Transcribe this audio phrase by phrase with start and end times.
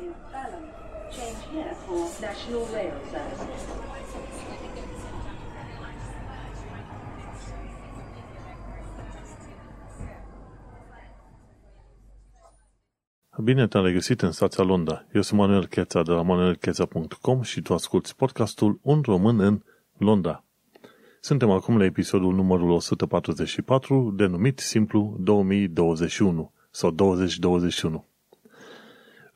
[0.00, 0.64] is Balham.
[1.10, 3.62] Change here for National Rail Services.
[13.42, 15.06] Bine te-am regăsit în stația Londra.
[15.12, 19.62] Eu sunt Manuel Cheța de la manuelcheța.com și tu asculti podcastul Un român în
[19.98, 20.44] Londra.
[21.20, 28.04] Suntem acum la episodul numărul 144, denumit simplu 2021 sau 2021.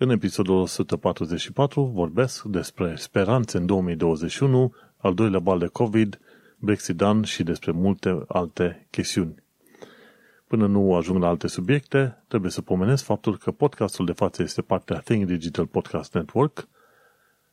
[0.02, 6.20] În episodul 144 vorbesc despre speranțe în 2021, al doilea bal de COVID,
[6.58, 9.34] Brexitan și despre multe alte chestiuni.
[10.46, 14.62] Până nu ajung la alte subiecte, trebuie să pomenesc faptul că podcastul de față este
[14.62, 16.68] partea Think Digital Podcast Network.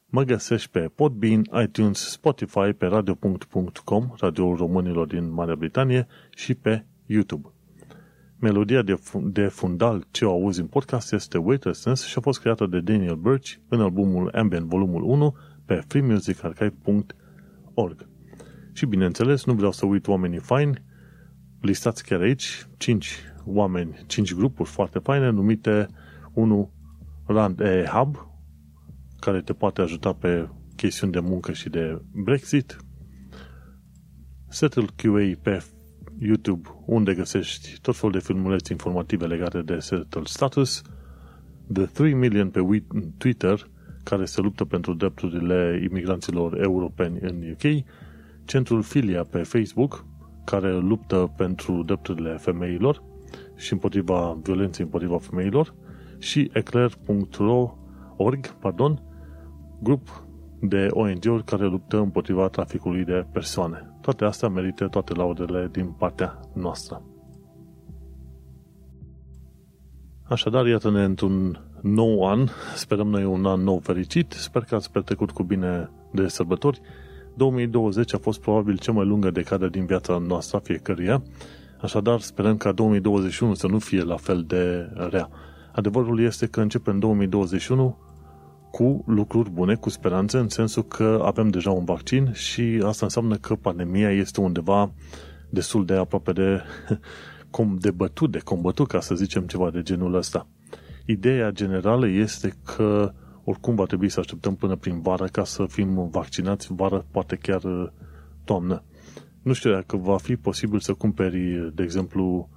[0.06, 6.86] Mă găsești pe Podbean, iTunes, Spotify, pe radio.com, radioul românilor din Marea Britanie și pe
[7.06, 7.52] YouTube.
[8.40, 12.66] Melodia de, de fundal ce o auzi în podcast este Weightlessness și a fost creată
[12.66, 18.08] de Daniel Birch în albumul Ambient volumul 1 pe freemusicarchive.org.
[18.74, 20.84] Și bineînțeles, nu vreau să uit oamenii faini,
[21.62, 25.88] listați chiar aici 5 oameni, 5 grupuri foarte faine numite
[26.34, 26.72] 1
[27.26, 28.28] Rand E Hub,
[29.20, 32.78] care te poate ajuta pe chestiuni de muncă și de Brexit,
[34.50, 35.64] Settle QA pe
[36.20, 40.82] YouTube, unde găsești tot felul de filmuleți informative legate de Settle Status,
[41.74, 42.84] The 3 Million pe
[43.18, 43.70] Twitter,
[44.04, 47.84] care se luptă pentru drepturile imigranților europeni în UK,
[48.46, 50.06] Centrul Filia pe Facebook,
[50.46, 53.04] care luptă pentru drepturile femeilor
[53.56, 55.74] și împotriva violenței împotriva femeilor
[56.18, 59.02] și eclair.ro.org, pardon,
[59.84, 60.27] grup
[60.60, 63.94] de ONG-uri care luptă împotriva traficului de persoane.
[64.02, 67.02] Toate astea merită toate laudele din partea noastră.
[70.24, 75.32] Așadar, iată-ne într-un nou an, sperăm noi un an nou fericit, sper că ați petrecut
[75.32, 76.82] cu bine de sărbători,
[77.36, 81.24] 2020 a fost probabil cea mai lungă decadă din viața noastră fiecăruia,
[81.82, 85.30] așadar sperăm ca 2021 să nu fie la fel de rea.
[85.72, 87.98] Adevărul este că începem 2021
[88.78, 93.36] cu lucruri bune, cu speranțe, în sensul că avem deja un vaccin și asta înseamnă
[93.36, 94.92] că pandemia este undeva
[95.50, 96.62] destul de aproape de,
[97.80, 100.48] de bătut, de combătut, ca să zicem ceva de genul ăsta.
[101.06, 106.10] Ideea generală este că oricum va trebui să așteptăm până prin vară ca să fim
[106.10, 107.88] vaccinați, vară, poate chiar uh,
[108.44, 108.84] toamnă.
[109.42, 112.50] Nu știu dacă va fi posibil să cumperi, de exemplu,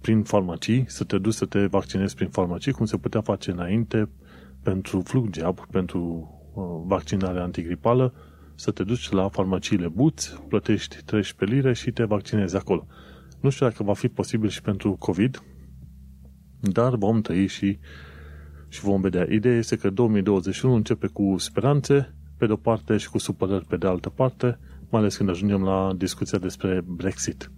[0.00, 4.08] prin farmacii, să te duci să te vaccinezi prin farmacii, cum se putea face înainte
[4.68, 5.02] pentru
[5.32, 6.00] jab, pentru
[6.54, 8.14] uh, vaccinarea antigripală,
[8.54, 12.86] să te duci la farmaciile Boots, plătești 13 lire și te vaccinezi acolo.
[13.40, 15.42] Nu știu dacă va fi posibil și pentru COVID,
[16.60, 17.78] dar vom trăi și
[18.68, 19.26] și vom vedea.
[19.30, 23.86] Ideea este că 2021 începe cu speranțe pe de-o parte și cu supărări pe de
[23.86, 24.58] altă parte,
[24.90, 27.50] mai ales când ajungem la discuția despre Brexit.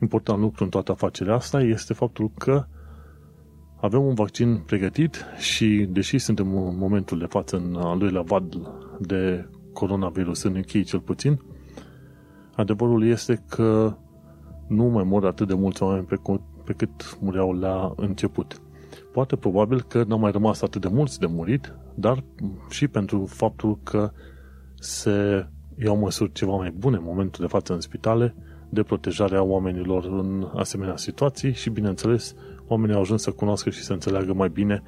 [0.00, 2.66] Important lucru în toată afacerea asta este faptul că
[3.80, 8.54] avem un vaccin pregătit și, deși suntem în momentul de față în al doilea vad
[9.00, 11.40] de coronavirus în UK cel puțin,
[12.54, 13.96] adevărul este că
[14.68, 16.16] nu mai mor atât de mulți oameni pe,
[16.64, 18.60] pe cât mureau la început.
[19.12, 22.24] Poate probabil că n-au mai rămas atât de mulți de murit, dar
[22.68, 24.10] și pentru faptul că
[24.74, 25.46] se
[25.84, 28.34] iau măsuri ceva mai bune în momentul de față în spitale
[28.68, 32.34] de protejarea oamenilor în asemenea situații și, bineînțeles,
[32.66, 34.82] oamenii au ajuns să cunoască și să înțeleagă mai bine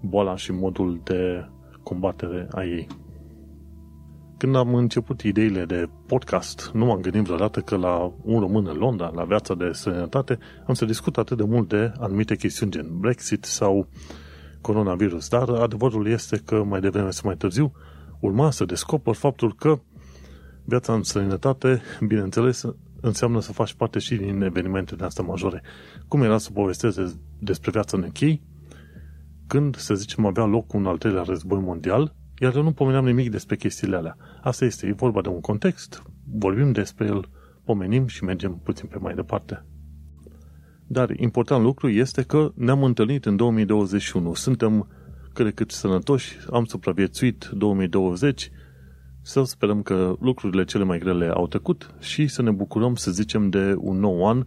[0.00, 1.48] boala și modul de
[1.82, 2.86] combatere a ei.
[4.38, 8.76] Când am început ideile de podcast, nu m-am gândit vreodată că la un român în
[8.76, 12.98] Londra, la viața de sănătate, am să discut atât de mult de anumite chestiuni gen
[12.98, 13.88] Brexit sau
[14.60, 15.28] coronavirus.
[15.28, 17.72] Dar adevărul este că mai devreme sau mai târziu
[18.20, 19.78] urma să descoper faptul că
[20.64, 22.64] viața în sănătate, bineînțeles,
[23.04, 25.62] înseamnă să faci parte și din evenimentele astea majore.
[26.08, 27.00] Cum era să povestesc
[27.38, 28.40] despre viața în UK,
[29.46, 33.30] când, să zicem, avea loc un al treilea război mondial, iar eu nu pomeneam nimic
[33.30, 34.16] despre chestiile alea.
[34.42, 36.02] Asta este, e vorba de un context,
[36.38, 37.28] vorbim despre el,
[37.64, 39.64] pomenim și mergem puțin pe mai departe.
[40.86, 44.34] Dar important lucru este că ne-am întâlnit în 2021.
[44.34, 44.88] Suntem
[45.32, 48.50] cât de cât sănătoși, am supraviețuit 2020,
[49.26, 53.50] să sperăm că lucrurile cele mai grele au trecut și să ne bucurăm, să zicem,
[53.50, 54.44] de un nou an,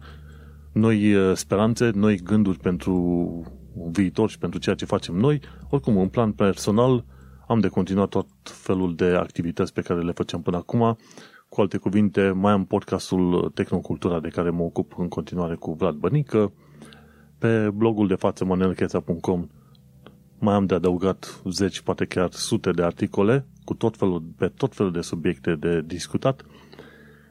[0.72, 2.92] noi uh, speranțe, noi gânduri pentru
[3.90, 5.40] viitor și pentru ceea ce facem noi.
[5.70, 7.04] Oricum, în plan personal,
[7.46, 10.96] am de continuat tot felul de activități pe care le făceam până acum.
[11.48, 15.94] Cu alte cuvinte, mai am podcastul Tehnocultura de care mă ocup în continuare cu Vlad
[15.94, 16.52] Bănică.
[17.38, 19.46] Pe blogul de față manelcheța.com
[20.38, 24.74] mai am de adăugat zeci, poate chiar sute de articole cu tot felul, pe tot
[24.74, 26.44] felul de subiecte de discutat.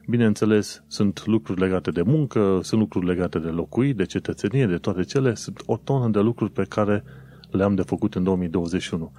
[0.07, 5.03] Bineînțeles, sunt lucruri legate de muncă, sunt lucruri legate de locuit, de cetățenie, de toate
[5.03, 5.33] cele.
[5.35, 7.03] Sunt o tonă de lucruri pe care
[7.51, 9.11] le-am de făcut în 2021.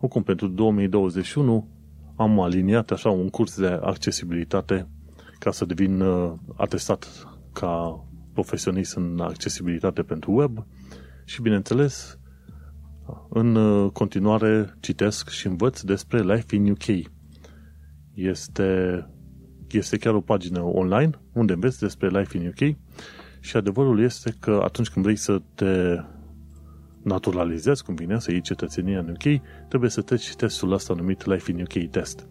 [0.00, 1.68] Oricum, pentru 2021
[2.16, 4.88] am aliniat așa un curs de accesibilitate
[5.38, 10.66] ca să devin uh, atestat ca profesionist în accesibilitate pentru web
[11.24, 12.18] și, bineînțeles,
[13.28, 17.10] în uh, continuare citesc și învăț despre Life in UK.
[18.14, 19.06] Este,
[19.70, 22.76] este chiar o pagină online unde înveți despre Life in UK
[23.40, 26.00] și adevărul este că atunci când vrei să te
[27.02, 31.50] naturalizezi, cum vine, să iei cetățenia în UK, trebuie să treci testul ăsta numit Life
[31.50, 32.26] in UK test.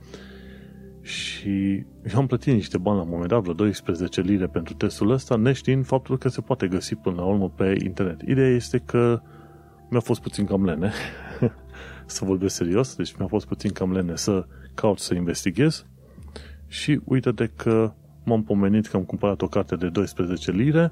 [1.02, 5.12] Și eu am plătit niște bani la un moment dat, vreo 12 lire pentru testul
[5.12, 8.22] ăsta, neștiind faptul că se poate găsi până la urmă pe internet.
[8.22, 9.22] Ideea este că
[9.92, 10.92] mi-a fost puțin cam lene,
[12.06, 15.86] să vorbesc serios, deci mi-a fost puțin cam lene să caut să investighez
[16.68, 17.94] și uite-te că
[18.24, 20.92] m-am pomenit că am cumpărat o carte de 12 lire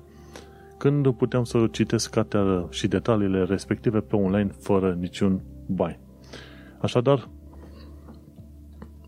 [0.77, 5.99] când puteam să citesc cartea și detaliile respective pe online fără niciun bai.
[6.81, 7.29] Așadar,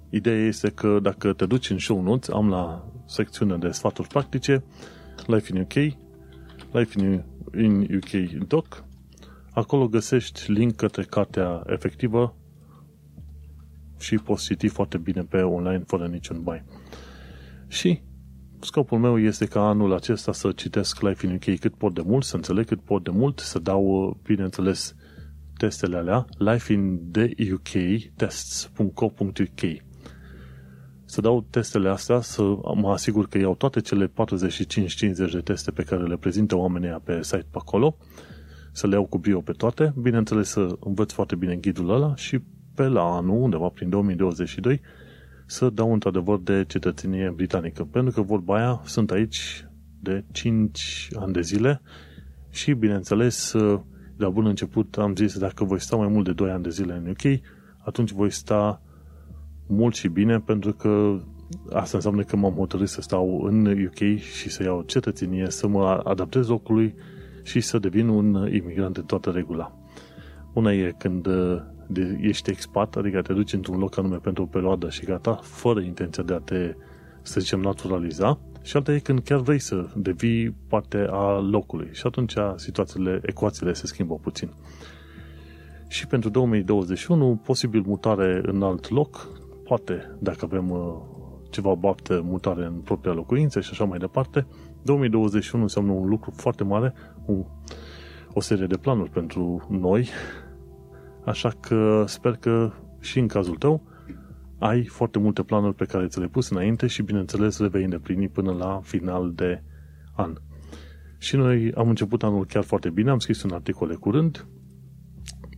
[0.09, 4.63] ideea este că dacă te duci în show notes, am la secțiunea de sfaturi practice
[5.25, 5.73] Life in UK,
[6.71, 7.23] Life in,
[7.57, 8.83] in UK Doc,
[9.51, 12.35] acolo găsești link către cartea efectivă
[13.99, 16.63] și poți citi foarte bine pe online fără niciun bai.
[17.67, 18.01] Și
[18.59, 22.23] scopul meu este ca anul acesta să citesc Life in UK cât pot de mult,
[22.23, 24.95] să înțeleg cât pot de mult, să dau, bineînțeles,
[25.57, 27.69] testele alea, Life in the UK
[28.15, 29.89] tests.co.uk
[31.11, 32.41] să dau testele astea, să
[32.75, 34.11] mă asigur că iau toate cele 45-50
[35.31, 37.97] de teste pe care le prezintă oamenii pe site pe acolo,
[38.71, 42.39] să le iau cu brio pe toate, bineînțeles să învăț foarte bine ghidul ăla și
[42.75, 44.81] pe la anul, undeva prin 2022,
[45.45, 47.83] să dau într-adevăr de cetățenie britanică.
[47.83, 49.65] Pentru că vorba aia sunt aici
[49.99, 51.81] de 5 ani de zile
[52.49, 53.51] și, bineînțeles,
[54.15, 56.69] de la bun început am zis dacă voi sta mai mult de 2 ani de
[56.69, 57.41] zile în UK,
[57.85, 58.81] atunci voi sta
[59.67, 61.19] mult și bine pentru că
[61.73, 66.01] asta înseamnă că m-am hotărât să stau în UK și să iau cetățenie, să mă
[66.03, 66.95] adaptez locului
[67.43, 69.75] și să devin un imigrant în toată regula.
[70.53, 71.27] Una e când
[71.91, 75.79] de, ești expat, adică te duci într-un loc anume pentru o perioadă și gata, fără
[75.79, 76.75] intenția de a te,
[77.21, 78.39] să zicem, naturaliza.
[78.61, 81.89] Și alta e când chiar vrei să devii parte a locului.
[81.91, 84.49] Și atunci situațiile, ecuațiile se schimbă puțin.
[85.87, 89.27] Și pentru 2021, posibil mutare în alt loc,
[89.63, 90.95] poate, dacă avem uh,
[91.49, 94.47] ceva baptă, mutare în propria locuință și așa mai departe.
[94.81, 96.93] 2021 înseamnă un lucru foarte mare, un,
[98.33, 100.09] o serie de planuri pentru noi
[101.25, 103.81] Așa că sper că și în cazul tău
[104.59, 108.27] ai foarte multe planuri pe care ți le-ai pus înainte și bineînțeles le vei îndeplini
[108.27, 109.63] până la final de
[110.15, 110.33] an.
[111.17, 114.47] Și noi am început anul chiar foarte bine, am scris un articol de curând,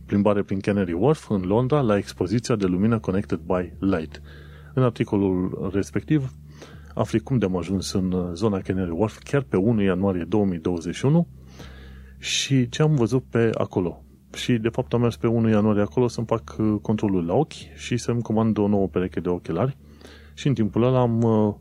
[0.06, 4.22] plimbare prin Canary Wharf în Londra la expoziția de lumină Connected by Light.
[4.74, 6.32] În articolul respectiv
[6.94, 11.28] afli cum de am ajuns în zona Canary Wharf chiar pe 1 ianuarie 2021
[12.24, 14.04] și ce am văzut pe acolo
[14.34, 17.74] și de fapt am mers pe 1 ianuarie acolo să-mi fac uh, controlul la ochi
[17.74, 19.76] și să-mi comand o nouă pereche de ochelari
[20.34, 21.54] și în timpul ăla am uh,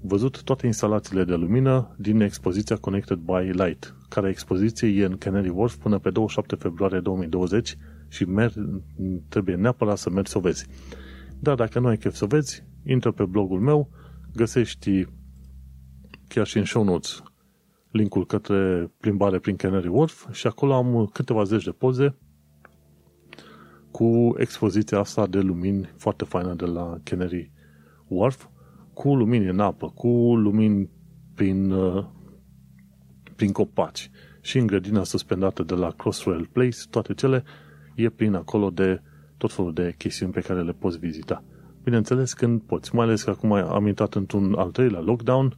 [0.00, 5.48] văzut toate instalațiile de lumină din expoziția Connected by Light, care expoziție e în Canary
[5.48, 7.76] Wharf până pe 27 februarie 2020
[8.08, 8.52] și mer-
[9.28, 10.66] trebuie neapărat să mergi să o vezi.
[11.38, 13.88] Dar dacă nu ai chef să vezi, intră pe blogul meu,
[14.34, 15.06] găsești
[16.28, 17.22] chiar și în show notes
[17.90, 22.16] linkul către plimbare prin Canary Wharf și acolo am câteva zeci de poze
[23.90, 27.52] cu expoziția asta de lumini foarte faină de la Canary
[28.06, 28.46] Wharf,
[28.94, 30.90] cu lumini în apă, cu lumini
[31.34, 32.04] prin, uh,
[33.36, 37.44] prin copaci și în grădina suspendată de la Crossrail Place, toate cele
[37.94, 39.02] e plin acolo de
[39.36, 41.44] tot felul de chestiuni pe care le poți vizita.
[41.82, 45.56] Bineînțeles, când poți, mai ales că acum am intrat într-un al treilea lockdown,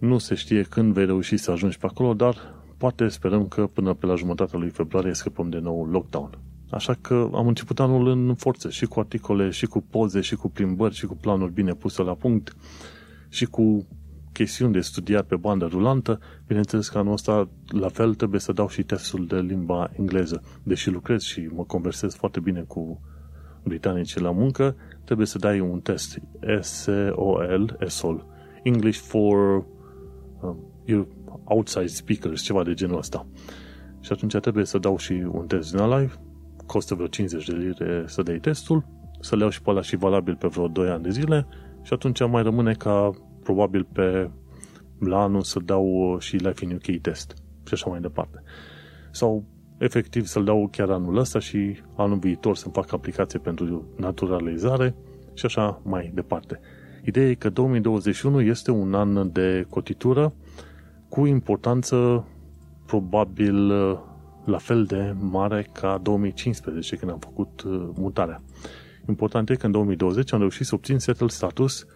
[0.00, 2.36] nu se știe când vei reuși să ajungi pe acolo, dar
[2.76, 6.38] poate sperăm că până pe la jumătatea lui februarie scăpăm de nou lockdown.
[6.70, 10.48] Așa că am început anul în forță, și cu articole, și cu poze, și cu
[10.48, 12.56] plimbări, și cu planuri bine puse la punct,
[13.28, 13.86] și cu
[14.32, 16.20] chestiuni de studiat pe bandă rulantă.
[16.46, 20.42] Bineînțeles că anul ăsta, la fel, trebuie să dau și testul de limba engleză.
[20.62, 23.00] Deși lucrez și mă conversez foarte bine cu
[23.62, 26.20] britanicii la muncă, trebuie să dai un test
[26.60, 28.26] S-O-L, S-O-L,
[28.62, 29.79] English for um,
[31.44, 33.26] outside speakers, ceva de genul ăsta.
[34.00, 36.12] și atunci trebuie să dau și un test din live,
[36.66, 38.84] costă vreo 50 de lire să dai testul,
[39.20, 41.46] să le iau și pe ăla și valabil pe vreo 2 ani de zile
[41.82, 43.10] și atunci mai rămâne ca
[43.42, 44.30] probabil pe
[44.98, 47.34] la anul să dau și Life in UK test
[47.66, 48.42] și așa mai departe.
[49.10, 49.44] Sau
[49.78, 54.94] efectiv să-l dau chiar anul ăsta și anul viitor să fac aplicație pentru naturalizare
[55.34, 56.60] și așa mai departe.
[57.04, 60.32] Ideea e că 2021 este un an de cotitură
[61.08, 62.26] cu importanță
[62.86, 63.70] probabil
[64.44, 68.42] la fel de mare ca 2015 când am făcut uh, mutarea.
[69.08, 71.86] Important e că în 2020 am reușit să obțin settled status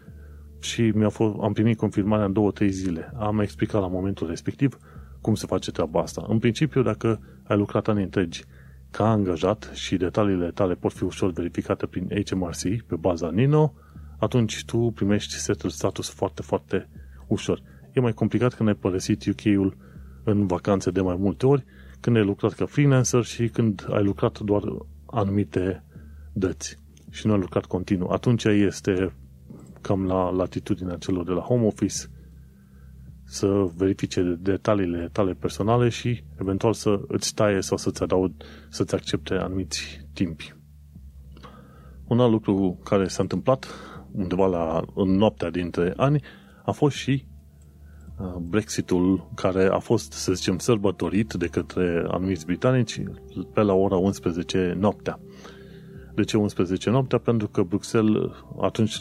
[0.61, 2.35] și mi-a fost, am primit confirmarea în
[2.65, 3.13] 2-3 zile.
[3.19, 4.77] Am explicat la momentul respectiv
[5.21, 6.25] cum se face treaba asta.
[6.29, 8.45] În principiu, dacă ai lucrat ani întregi
[8.91, 13.75] ca angajat și detaliile tale pot fi ușor verificate prin HMRC pe baza Nino,
[14.18, 16.88] atunci tu primești setul status foarte, foarte
[17.26, 17.62] ușor.
[17.92, 19.76] E mai complicat când ai părăsit UK-ul
[20.25, 21.64] în vacanțe de mai multe ori,
[22.00, 24.62] când ai lucrat ca freelancer și când ai lucrat doar
[25.06, 25.85] anumite
[26.33, 26.78] dăți
[27.11, 28.09] și nu ai lucrat continuu.
[28.09, 29.14] Atunci este
[29.80, 31.97] cam la latitudinea celor de la home office
[33.25, 38.33] să verifice detaliile tale personale și eventual să îți taie sau să-ți adaug,
[38.68, 40.54] să-ți accepte anumiți timpi.
[42.04, 43.66] Un alt lucru care s-a întâmplat
[44.14, 46.23] undeva la, în noaptea dintre ani
[46.64, 47.25] a fost și
[48.18, 53.02] uh, Brexitul care a fost, să zicem, sărbătorit de către anumiți britanici
[53.52, 55.21] pe la ora 11 noaptea.
[56.14, 57.18] De ce 11 noaptea?
[57.18, 58.30] Pentru că Bruxelles
[58.61, 58.94] atunci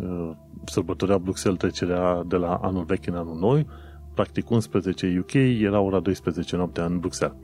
[0.00, 0.30] uh,
[0.64, 3.66] sărbătorea Bruxelles trecerea de la anul vechi în anul nou,
[4.14, 7.36] practic 11 UK, era ora 12 noaptea în Bruxelles.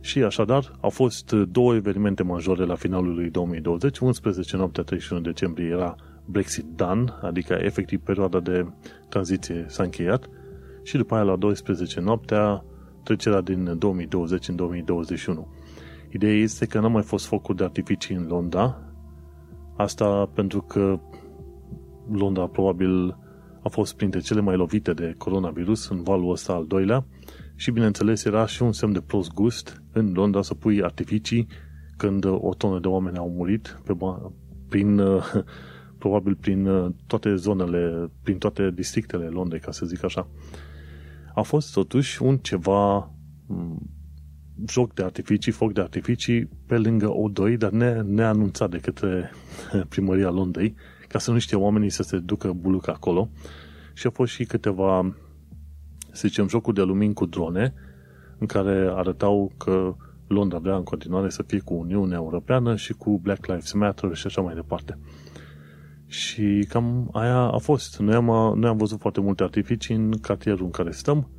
[0.00, 3.98] Și așadar, au fost două evenimente majore la finalul lui 2020.
[3.98, 5.96] 11 noaptea 31 decembrie era
[6.30, 8.66] Brexit done, adică efectiv perioada de
[9.08, 10.28] tranziție s-a încheiat
[10.82, 12.64] și după aia la 12 noaptea
[13.02, 15.48] trecerea din 2020 în 2021.
[16.12, 18.82] Ideea este că n-a mai fost focuri de artificii în Londra,
[19.76, 21.00] asta pentru că
[22.10, 23.16] Londra probabil
[23.62, 27.06] a fost printre cele mai lovite de coronavirus în valul ăsta al doilea
[27.54, 31.46] și bineînțeles era și un semn de prost gust în Londra să pui artificii
[31.96, 33.96] când o tonă de oameni au murit pe,
[34.68, 34.96] prin,
[35.98, 40.28] probabil prin uh, toate zonele, prin toate districtele Londrei, ca să zic așa.
[41.34, 43.10] A fost totuși un ceva
[43.46, 43.90] mm,
[44.66, 49.30] joc de artificii, foc de artificii pe lângă O2, dar ne, neanunțat de către
[49.88, 50.74] primăria Londrei,
[51.08, 53.30] ca să nu știe oamenii să se ducă buluc acolo.
[53.94, 55.14] Și au fost și câteva,
[56.12, 57.74] să zicem, jocuri de lumini cu drone,
[58.38, 63.18] în care arătau că Londra vrea în continuare să fie cu Uniunea Europeană și cu
[63.18, 64.98] Black Lives Matter și așa mai departe.
[66.08, 67.98] Și cam aia a fost.
[67.98, 68.24] Noi am,
[68.58, 71.30] noi am văzut foarte multe artificii în cartierul în care stăm,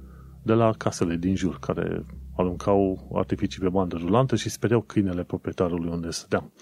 [0.44, 5.90] de la casele din jur, care aruncau artificii pe bandă rulantă și speriau câinele proprietarului
[5.90, 6.54] unde stăteam.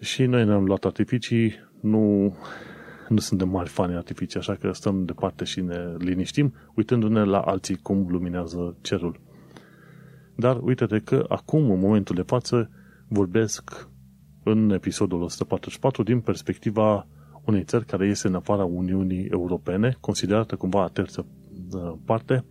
[0.00, 2.36] Și noi ne-am luat artificii, nu,
[3.08, 7.76] nu suntem mari fani artificii, așa că stăm departe și ne liniștim, uitându-ne la alții
[7.76, 9.20] cum luminează cerul.
[10.36, 12.70] Dar uite-te că acum, în momentul de față,
[13.08, 13.88] vorbesc
[14.44, 17.06] în episodul 144 din perspectiva
[17.44, 21.26] unei țări care iese în afara Uniunii Europene, considerată cumva a terță
[21.72, 22.44] uh, parte,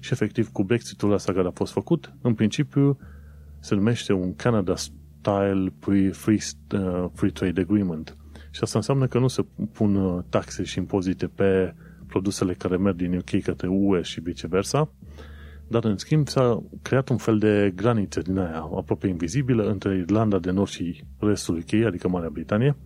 [0.00, 2.98] și efectiv cu Brexitul ăsta care a fost făcut, în principiu
[3.60, 6.10] se numește un Canada Style Free,
[6.72, 8.16] uh, Free Trade Agreement.
[8.50, 11.74] Și asta înseamnă că nu se pun uh, taxe și impozite pe
[12.06, 14.90] produsele care merg din UK către UE și viceversa,
[15.68, 20.38] dar în schimb s-a creat un fel de graniță din aia aproape invizibilă între Irlanda
[20.38, 22.76] de Nord și restul UK, adică Marea Britanie,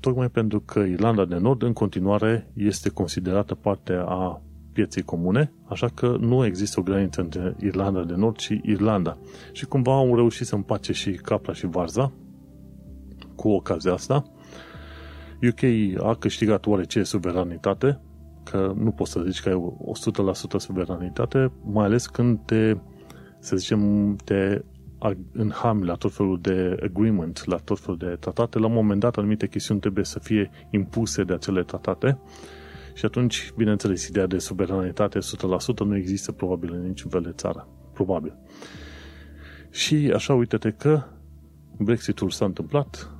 [0.00, 4.42] tocmai pentru că Irlanda de Nord în continuare este considerată parte a
[4.72, 9.18] pieței comune, așa că nu există o graniță între Irlanda de Nord și Irlanda.
[9.52, 12.12] Și cumva au reușit să împace și capra și varza
[13.36, 14.24] cu ocazia asta.
[15.42, 15.62] UK
[16.02, 18.00] a câștigat oarece suveranitate,
[18.50, 19.74] că nu poți să zici că ai
[20.54, 22.76] 100% suveranitate, mai ales când te,
[23.38, 24.62] să zicem, te
[25.32, 28.58] înhami la tot felul de agreement, la tot felul de tratate.
[28.58, 32.18] La un moment dat, anumite chestiuni trebuie să fie impuse de acele tratate
[32.94, 37.68] și atunci, bineînțeles, ideea de suveranitate 100% nu există probabil în niciun fel de țară.
[37.92, 38.36] Probabil.
[39.70, 41.02] Și așa, uite-te că
[41.78, 43.17] Brexitul s-a întâmplat,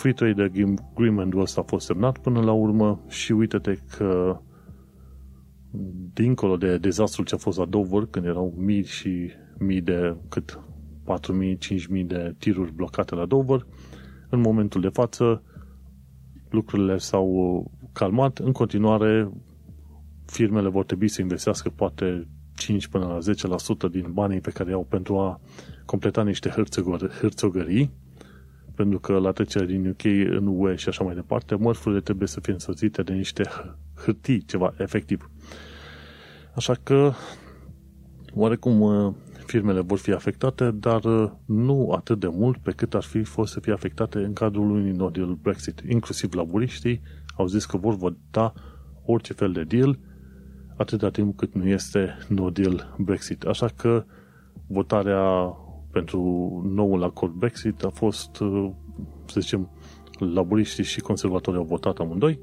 [0.00, 0.50] Free Trade
[0.94, 4.40] Agreement-ul ăsta a fost semnat până la urmă și uite-te că
[6.12, 10.60] dincolo de dezastrul ce a fost la Dover, când erau mii și mii de, cât
[11.06, 13.66] 4.000-5.000 de tiruri blocate la Dover,
[14.30, 15.42] în momentul de față
[16.50, 18.38] lucrurile s-au calmat.
[18.38, 19.30] În continuare,
[20.26, 23.18] firmele vor trebui să investească poate 5 până la
[23.88, 25.40] 10% din banii pe care au pentru a
[25.84, 26.48] completa niște
[27.20, 27.90] hârțogării,
[28.80, 30.04] pentru că la trecerea din UK
[30.38, 33.42] în UE și așa mai departe, mărfurile trebuie să fie însoțite de niște
[34.04, 35.30] hârtii, ceva efectiv.
[36.54, 37.12] Așa că,
[38.34, 39.14] oarecum uh,
[39.46, 43.52] firmele vor fi afectate, dar uh, nu atât de mult pe cât ar fi fost
[43.52, 45.82] să fie afectate în cadrul unui no deal Brexit.
[45.88, 47.00] Inclusiv laburiștii
[47.36, 48.52] au zis că vor vota
[49.04, 49.98] orice fel de deal
[50.76, 53.44] atâta timp cât nu este no deal Brexit.
[53.44, 54.04] Așa că
[54.66, 55.54] votarea
[55.90, 56.20] pentru
[56.74, 58.70] noul acord Brexit a fost, uh,
[59.26, 59.70] să zicem,
[60.18, 62.40] laburiștii și conservatorii au votat amândoi,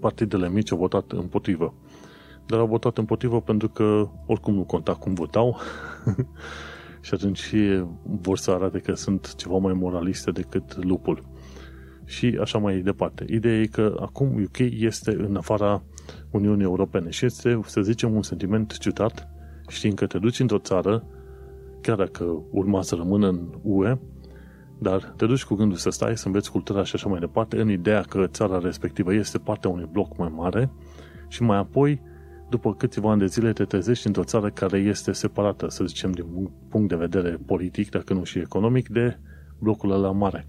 [0.00, 1.74] partidele mici au votat împotrivă.
[2.46, 5.56] Dar au votat împotrivă pentru că oricum nu conta cum votau
[7.06, 7.54] și atunci
[8.02, 11.22] vor să arate că sunt ceva mai moraliste decât lupul.
[12.04, 13.24] Și așa mai departe.
[13.28, 15.82] Ideea e că acum UK este în afara
[16.30, 19.28] Uniunii Europene și este, să zicem, un sentiment ciudat
[19.68, 21.06] știind că te duci într-o țară
[21.86, 23.98] chiar dacă urma să rămână în UE,
[24.78, 27.70] dar te duci cu gândul să stai, să înveți cultura și așa mai departe, în
[27.70, 30.70] ideea că țara respectivă este partea unui bloc mai mare
[31.28, 32.00] și mai apoi,
[32.50, 36.50] după câțiva ani de zile, te trezești într-o țară care este separată, să zicem, din
[36.68, 39.18] punct de vedere politic, dacă nu și economic, de
[39.58, 40.46] blocul ăla mare.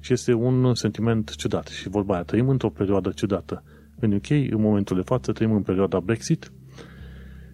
[0.00, 1.66] Și este un sentiment ciudat.
[1.66, 3.62] Și vorba aia, trăim într-o perioadă ciudată.
[4.00, 6.52] În UK, în momentul de față, trăim în perioada Brexit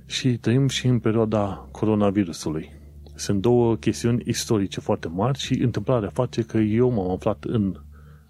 [0.06, 2.77] și trăim și în perioada coronavirusului.
[3.18, 7.74] Sunt două chestiuni istorice foarte mari și întâmplarea face că eu m-am aflat în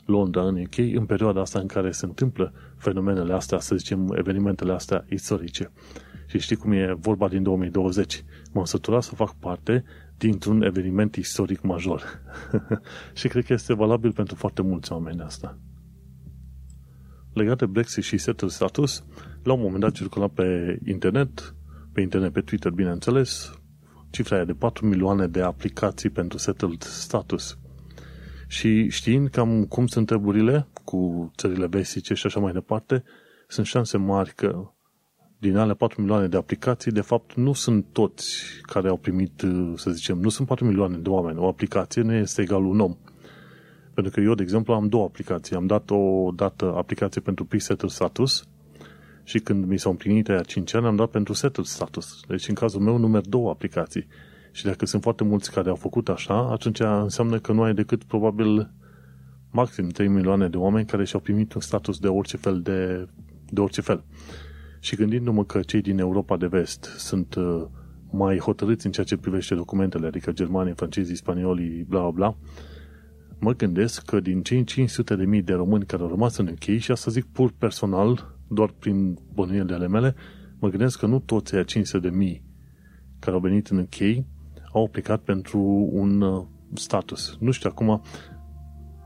[0.05, 4.73] Londra, în UK, în perioada asta în care se întâmplă fenomenele astea, să zicem, evenimentele
[4.73, 5.71] astea istorice.
[6.27, 8.25] Și știi cum e vorba din 2020.
[8.53, 9.85] M-am săturat să fac parte
[10.17, 12.03] dintr-un eveniment istoric major.
[13.19, 15.59] și cred că este valabil pentru foarte mulți oameni asta.
[17.33, 19.05] Legat de Brexit și setul status,
[19.43, 21.55] la un moment dat circula pe internet,
[21.93, 23.59] pe internet, pe Twitter, bineînțeles,
[24.11, 27.59] cifra aia de 4 milioane de aplicații pentru settled status.
[28.47, 33.05] Și știind cam cum sunt treburile cu țările vestice și așa mai departe,
[33.49, 34.71] sunt șanse mari că
[35.39, 39.91] din ale 4 milioane de aplicații, de fapt, nu sunt toți care au primit, să
[39.91, 41.39] zicem, nu sunt 4 milioane de oameni.
[41.39, 42.97] O aplicație nu este egal un om.
[43.95, 45.57] Pentru că eu, de exemplu, am două aplicații.
[45.57, 48.48] Am dat o dată aplicație pentru pre-settled status
[49.29, 52.21] și când mi s-au împlinit aia 5 ani, am dat pentru setul status.
[52.29, 54.07] Deci, în cazul meu, număr două aplicații.
[54.53, 58.05] Și dacă sunt foarte mulți care au făcut așa, atunci înseamnă că nu ai decât
[58.05, 58.71] probabil
[59.51, 63.09] maxim 3 milioane de oameni care și-au primit un status de orice fel de,
[63.49, 64.05] de orice fel.
[64.81, 67.65] Și gândindu-mă că cei din Europa de vest sunt uh,
[68.11, 72.37] mai hotărâți în ceea ce privește documentele, adică germanii, francezii, spaniolii, bla bla bla,
[73.39, 76.79] mă gândesc că din cei 500 de mii de români care au rămas în UK,
[76.79, 80.15] și asta zic pur personal, doar prin bănuielile mele,
[80.59, 82.43] mă gândesc că nu toți aia 500 de mii
[83.19, 84.25] care au venit în UK
[84.73, 87.37] au aplicat pentru un uh, status.
[87.41, 88.03] Nu știu acum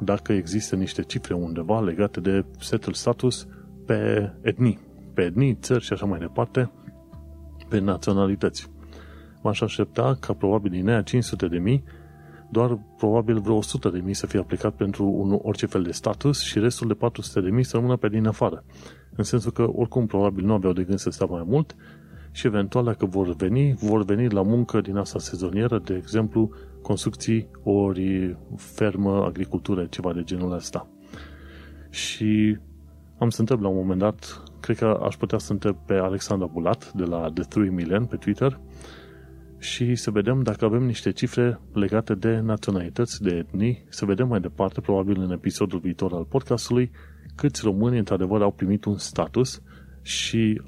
[0.00, 3.46] dacă există niște cifre undeva legate de settled status
[3.86, 4.78] pe etnii,
[5.14, 6.72] pe etnii, țări și așa mai departe,
[7.68, 8.70] pe naționalități.
[9.42, 11.84] M-aș aștepta ca probabil din aia 500 de mii
[12.50, 16.40] doar probabil vreo 100 de mii să fie aplicat pentru un orice fel de status
[16.40, 18.64] și restul de 400 de mii să rămână pe din afară.
[19.16, 21.76] În sensul că oricum probabil nu aveau de gând să stea mai mult
[22.30, 26.50] și eventual dacă vor veni, vor veni la muncă din asta sezonieră, de exemplu
[26.82, 30.88] construcții ori fermă, agricultură, ceva de genul ăsta.
[31.90, 32.58] Și
[33.18, 36.46] am să întreb la un moment dat, cred că aș putea să întreb pe Alexandra
[36.46, 38.60] Bulat de la The 3 Million pe Twitter
[39.58, 44.40] și să vedem dacă avem niște cifre legate de naționalități, de etnii, să vedem mai
[44.40, 46.90] departe, probabil în episodul viitor al podcastului,
[47.34, 49.62] câți români într-adevăr au primit un status
[50.02, 50.60] și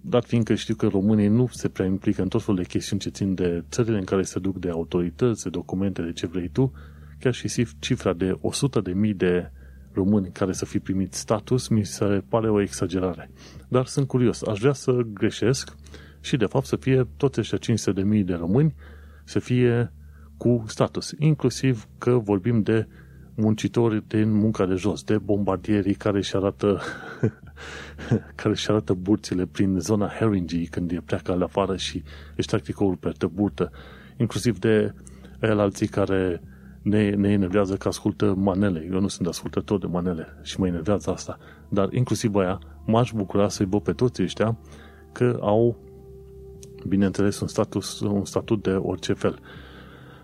[0.00, 3.08] dat fiindcă știu că românii nu se prea implică în tot felul de chestiuni ce
[3.08, 6.72] țin de țările în care se duc de autorități, de documente, de ce vrei tu,
[7.18, 9.50] chiar și cifra de 100 de mii de
[9.92, 13.30] români care să fi primit status mi se pare o exagerare.
[13.68, 15.74] Dar sunt curios, aș vrea să greșesc
[16.20, 18.74] și de fapt să fie toți ăștia 500 de mii de români
[19.24, 19.92] să fie
[20.36, 22.86] cu status, inclusiv că vorbim de
[23.34, 26.80] muncitori din munca de jos, de bombardierii care își arată
[28.40, 32.02] care își arată burțile prin zona Haringey când e pleacă la afară și
[32.36, 33.70] își trag tricoul pe burtă,
[34.16, 34.94] inclusiv de
[35.40, 36.42] el alții care
[36.82, 38.88] ne, ne enervează că ascultă manele.
[38.92, 41.38] Eu nu sunt ascultător de manele și mă enervează asta.
[41.68, 44.58] Dar inclusiv aia m-aș bucura să-i văd pe toți ăștia
[45.12, 45.76] că au,
[46.88, 49.38] bineînțeles, un, status, un statut de orice fel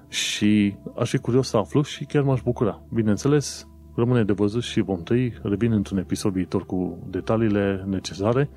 [0.08, 2.82] și aș fi curios să aflu și chiar m-aș bucura.
[2.92, 8.50] Bineînțeles, rămâne de văzut și vom trăi, revin într-un episod viitor cu detaliile necesare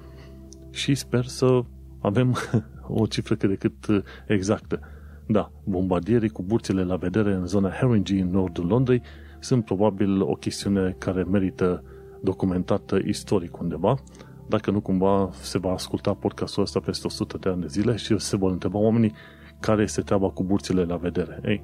[0.70, 1.62] și sper să
[2.02, 2.36] avem
[2.88, 4.80] o cifră cât de cât exactă.
[5.28, 9.02] Da, bombardierii cu burțile la vedere în zona Haringey, în nordul Londrei,
[9.40, 11.84] sunt probabil o chestiune care merită
[12.22, 13.98] documentată istoric undeva,
[14.48, 18.18] dacă nu cumva se va asculta podcastul ăsta peste 100 de ani de zile și
[18.18, 19.14] se vor întreba oamenii
[19.62, 21.40] care este treaba cu burțile la vedere.
[21.46, 21.64] Ei,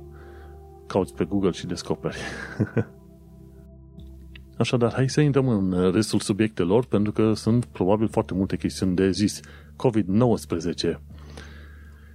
[0.87, 2.17] cauți pe Google și descoperi.
[4.57, 9.11] Așadar, hai să intrăm în restul subiectelor, pentru că sunt probabil foarte multe chestiuni de
[9.11, 9.39] zis.
[9.75, 10.99] COVID-19.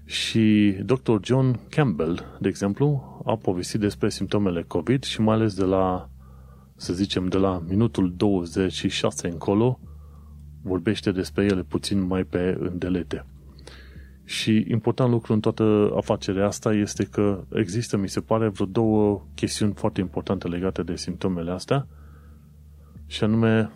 [0.04, 1.12] Și Dr.
[1.22, 6.10] John Campbell, de exemplu, a povestit despre simptomele COVID și mai ales de la,
[6.76, 9.80] să zicem, de la minutul 26 încolo,
[10.62, 13.26] vorbește despre ele puțin mai pe îndelete.
[14.32, 19.26] Și important lucru în toată afacerea asta este că există, mi se pare, vreo două
[19.34, 21.86] chestiuni foarte importante legate de simptomele astea,
[23.06, 23.70] și anume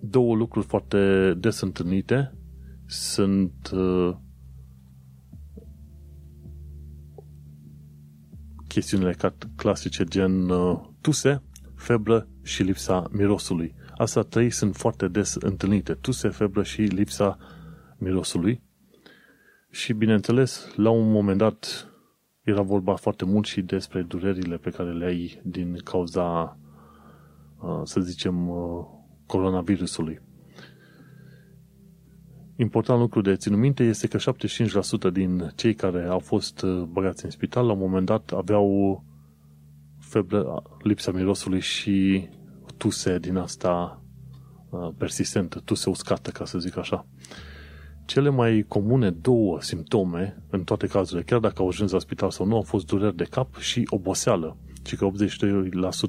[0.00, 2.34] două lucruri foarte des întâlnite
[2.86, 4.16] sunt uh,
[8.68, 9.16] chestiunile
[9.56, 11.42] clasice gen uh, tuse,
[11.74, 13.74] febră și lipsa mirosului.
[13.96, 15.94] Astea trei sunt foarte des întâlnite.
[15.94, 17.38] Tuse, febră și lipsa
[17.98, 18.70] mirosului.
[19.74, 21.90] Și, bineînțeles, la un moment dat
[22.42, 26.58] era vorba foarte mult și despre durerile pe care le ai din cauza,
[27.60, 28.84] uh, să zicem, uh,
[29.26, 30.20] coronavirusului.
[32.56, 37.24] Important lucru de ținut minte este că 75% din cei care au fost uh, băgați
[37.24, 39.04] în spital la un moment dat aveau
[39.98, 42.28] febră, lipsa mirosului și
[42.76, 44.02] tuse din asta
[44.70, 47.06] uh, persistentă, tuse uscată, ca să zic așa.
[48.12, 52.46] Cele mai comune două simptome, în toate cazurile, chiar dacă au ajuns la spital sau
[52.46, 54.56] nu, au fost dureri de cap și oboseală.
[54.84, 55.08] Și că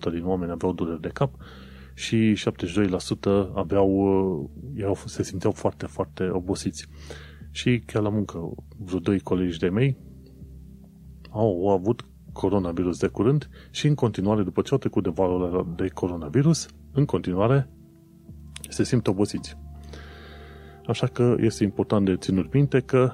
[0.10, 1.34] 82% din oameni aveau dureri de cap
[1.94, 6.88] și 72% aveau, uh, erau, se simțeau foarte, foarte obosiți.
[7.52, 9.98] Și chiar la muncă, vreo doi colegi de mei
[11.30, 15.74] au, au avut coronavirus de curând și în continuare, după ce au trecut de valul
[15.76, 17.70] de coronavirus, în continuare
[18.70, 19.63] se simt obosiți.
[20.88, 23.14] Așa că este important de ținut minte că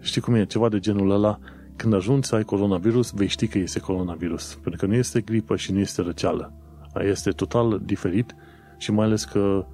[0.00, 1.38] știi cum e, ceva de genul ăla,
[1.76, 4.54] când ajungi să ai coronavirus, vei ști că este coronavirus.
[4.54, 6.52] Pentru că nu este gripă și nu este răceală.
[6.94, 8.34] Este total diferit
[8.78, 9.66] și mai ales că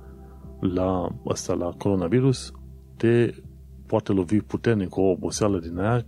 [0.61, 2.53] la asta, la coronavirus,
[2.97, 3.35] te
[3.87, 6.07] poate lovi puternic cu o oboseală din aia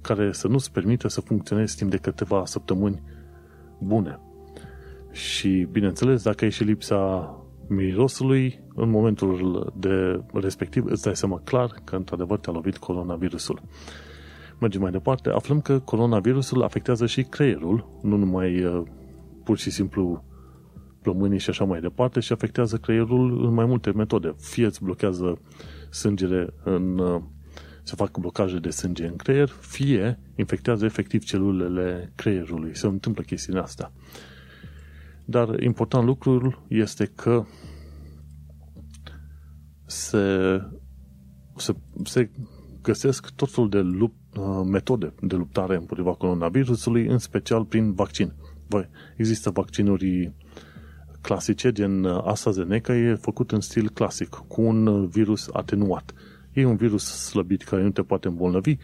[0.00, 3.02] care să nu-ți permită să funcționezi timp de câteva săptămâni
[3.78, 4.20] bune.
[5.10, 7.32] Și, bineînțeles, dacă ai și lipsa
[7.68, 13.62] mirosului, în momentul de respectiv îți dai seama clar că într-adevăr te-a lovit coronavirusul.
[14.60, 18.82] Mergem mai departe, aflăm că coronavirusul afectează și creierul, nu numai uh,
[19.44, 20.24] pur și simplu
[21.02, 24.34] plămânii și așa mai departe, și afectează creierul în mai multe metode.
[24.38, 25.40] Fie îți blochează
[25.90, 27.22] sângele în uh,
[27.82, 32.76] se fac blocaje de sânge în creier, fie infectează efectiv celulele creierului.
[32.76, 33.92] Se întâmplă chestiunea asta.
[35.30, 37.44] Dar important lucrul este că
[39.86, 40.26] se,
[41.56, 42.30] se, se
[42.82, 48.34] găsesc tot felul de lup, uh, metode de luptare împotriva coronavirusului, în special prin vaccin.
[48.68, 50.34] Băi, există vaccinuri
[51.20, 56.14] clasice, gen AstraZeneca, e făcut în stil clasic, cu un virus atenuat
[56.52, 58.76] e un virus slăbit care nu te poate îmbolnăvi,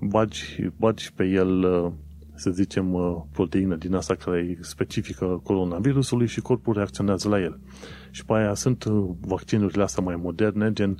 [0.00, 1.92] bagi, bagi pe el, uh,
[2.34, 7.58] să zicem, uh, proteină din asta care e specifică coronavirusului și corpul reacționează la el.
[8.10, 10.96] Și pe aia sunt uh, vaccinurile astea mai moderne, gen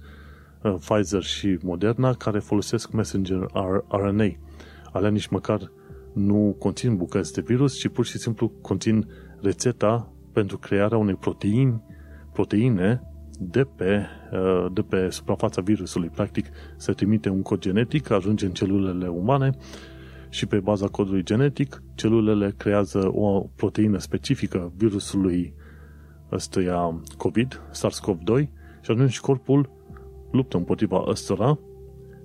[0.78, 3.46] Pfizer și Moderna, care folosesc messenger
[3.88, 4.26] RNA.
[4.92, 5.70] Alea nici măcar
[6.12, 9.06] nu conțin bucăți de virus, ci pur și simplu conțin
[9.40, 11.82] rețeta pentru crearea unei proteini,
[12.32, 13.02] proteine
[13.38, 16.08] de pe, uh, de pe suprafața virusului.
[16.08, 19.50] Practic, se trimite un cod genetic, ajunge în celulele umane
[20.34, 25.54] și pe baza codului genetic, celulele creează o proteină specifică virusului
[26.32, 28.48] ăstuia COVID, SARS-CoV-2,
[28.80, 29.70] și atunci corpul
[30.30, 31.58] luptă împotriva ăstora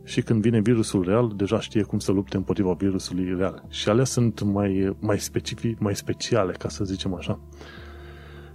[0.03, 3.65] și când vine virusul real, deja știe cum să lupte împotriva virusului real.
[3.69, 7.39] Și alea sunt mai, mai specific, mai speciale, ca să zicem așa.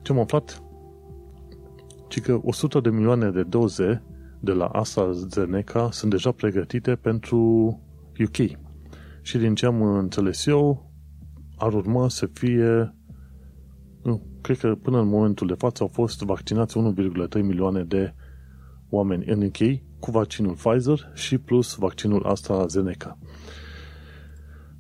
[0.03, 0.63] Ce am aflat?
[2.09, 4.03] ci că 100 de milioane de doze
[4.41, 7.39] de la AstraZeneca sunt deja pregătite pentru
[8.21, 8.64] UK.
[9.25, 10.93] Și din ce am înțeles eu,
[11.57, 12.95] ar urma să fie
[14.41, 18.15] cred că până în momentul de față au fost vaccinați 1,3 milioane de
[18.91, 23.19] oameni în UK cu vaccinul Pfizer și plus vaccinul AstraZeneca.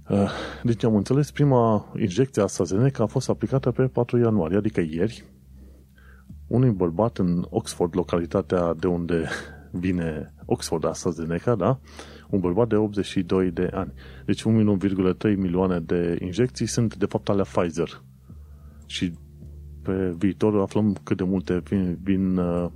[0.08, 0.30] Uh,
[0.62, 5.24] deci am înțeles, prima injecție AstraZeneca a fost aplicată pe 4 ianuarie, adică ieri,
[6.46, 9.28] unui bărbat în Oxford, localitatea de unde
[9.84, 11.78] vine Oxford AstraZeneca, da?
[12.34, 13.92] Un bărbat de 82 de ani.
[14.24, 14.46] Deci 1,3
[15.36, 18.02] milioane de injecții sunt de fapt ale Pfizer.
[18.86, 19.12] Și
[19.82, 22.70] pe viitor aflăm cât de multe vin, vin uh,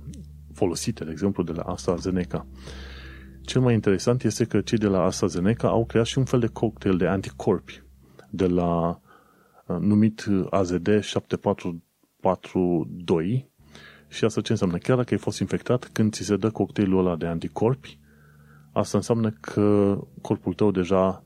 [0.53, 2.47] folosite, de exemplu, de la AstraZeneca.
[3.41, 6.47] Cel mai interesant este că cei de la AstraZeneca au creat și un fel de
[6.47, 7.83] cocktail de anticorpi
[8.29, 9.01] de la
[9.65, 13.49] uh, numit AZD 7442
[14.07, 14.77] și asta ce înseamnă?
[14.77, 17.98] Chiar dacă ai fost infectat, când ți se dă cocktailul ăla de anticorpi,
[18.79, 21.23] asta înseamnă că corpul tău deja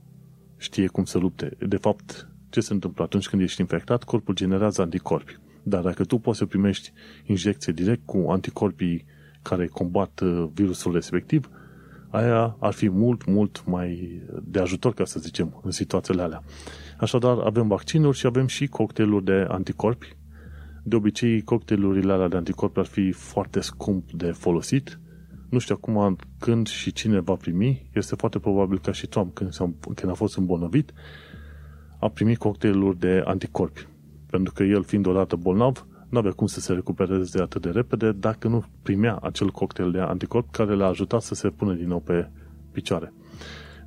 [0.58, 1.58] știe cum să lupte.
[1.68, 4.04] De fapt, ce se întâmplă atunci când ești infectat?
[4.04, 5.38] Corpul generează anticorpi.
[5.64, 6.92] Dar dacă tu poți să primești
[7.26, 9.06] injecție direct cu anticorpii
[9.42, 11.50] care combat uh, virusul respectiv,
[12.10, 16.44] aia ar fi mult, mult mai de ajutor, ca să zicem, în situațiile alea.
[17.00, 20.16] Așadar, avem vaccinuri și avem și cocktailuri de anticorpi.
[20.84, 25.00] De obicei, cocktailurile alea de anticorpi ar fi foarte scump de folosit.
[25.54, 27.90] Nu știu acum când și cine va primi.
[27.94, 29.56] Este foarte probabil ca și Trump, când,
[29.96, 30.94] când a fost îmbolnăvit,
[32.00, 33.88] a primit cocktailuri de anticorpi.
[34.30, 38.12] Pentru că el, fiind odată bolnav, nu avea cum să se recupereze atât de repede
[38.12, 42.00] dacă nu primea acel cocktail de anticorp care l-a ajutat să se pună din nou
[42.00, 42.30] pe
[42.72, 43.14] picioare.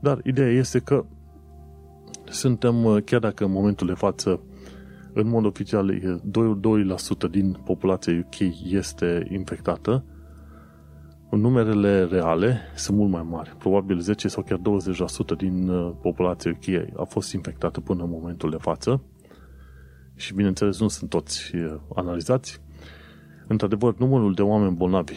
[0.00, 1.04] Dar ideea este că
[2.24, 4.40] suntem, chiar dacă în momentul de față,
[5.12, 10.04] în mod oficial, 2%, 2% din populația UK este infectată,
[11.30, 13.54] numerele reale sunt mult mai mari.
[13.58, 18.50] Probabil 10 sau chiar 20% din uh, populația UK a fost infectată până în momentul
[18.50, 19.02] de față
[20.14, 21.52] și bineînțeles nu sunt toți
[21.94, 22.60] analizați,
[23.46, 25.14] într-adevăr numărul de oameni bolnavi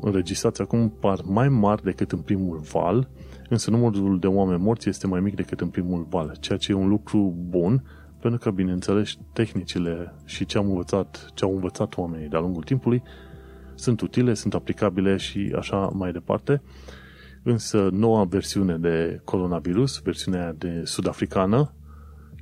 [0.00, 3.08] înregistrați acum par mai mari decât în primul val,
[3.48, 6.74] însă numărul de oameni morți este mai mic decât în primul val, ceea ce e
[6.74, 7.82] un lucru bun,
[8.20, 13.02] pentru că, bineînțeles, tehnicile și ce am învățat, ce au învățat oamenii de-a lungul timpului
[13.80, 16.62] sunt utile, sunt aplicabile și așa mai departe.
[17.42, 21.72] Însă noua versiune de coronavirus, versiunea de sud-africană,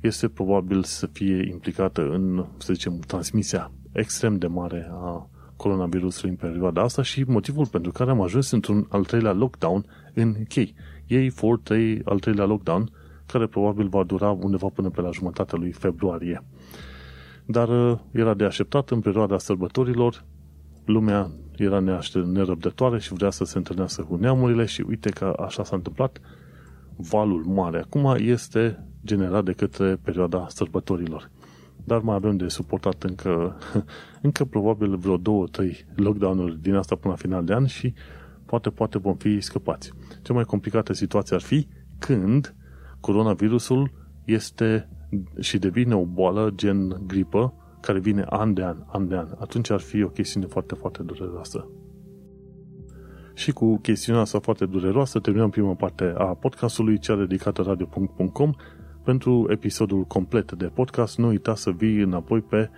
[0.01, 6.49] este probabil să fie implicată în, să zicem, transmisia extrem de mare a coronavirusului în
[6.49, 10.73] perioada asta și motivul pentru care am ajuns într-un al treilea lockdown în chei.
[11.07, 12.89] Ei for trei, al treilea lockdown,
[13.25, 16.43] care probabil va dura undeva până pe la jumătatea lui februarie.
[17.45, 20.23] Dar uh, era de așteptat în perioada sărbătorilor,
[20.89, 21.79] lumea era
[22.25, 26.19] nerăbdătoare și vrea să se întâlnească cu neamurile și uite că așa s-a întâmplat.
[26.95, 31.31] Valul mare acum este generat de către perioada sărbătorilor.
[31.85, 33.57] Dar mai avem de suportat încă,
[34.21, 37.93] încă probabil vreo două, trei lockdown-uri din asta până la final de an și
[38.45, 39.91] poate, poate vom fi scăpați.
[40.21, 41.67] Cea mai complicată situație ar fi
[41.99, 42.55] când
[42.99, 43.91] coronavirusul
[44.25, 44.89] este
[45.39, 49.27] și devine o boală gen gripă care vine an de an, an de an.
[49.39, 51.67] Atunci ar fi o chestiune foarte, foarte dureroasă.
[53.33, 58.51] Și cu chestiunea asta foarte dureroasă terminăm prima parte a podcastului, cea dedicată radio.com
[59.03, 62.69] pentru episodul complet de podcast, nu uita să vii înapoi pe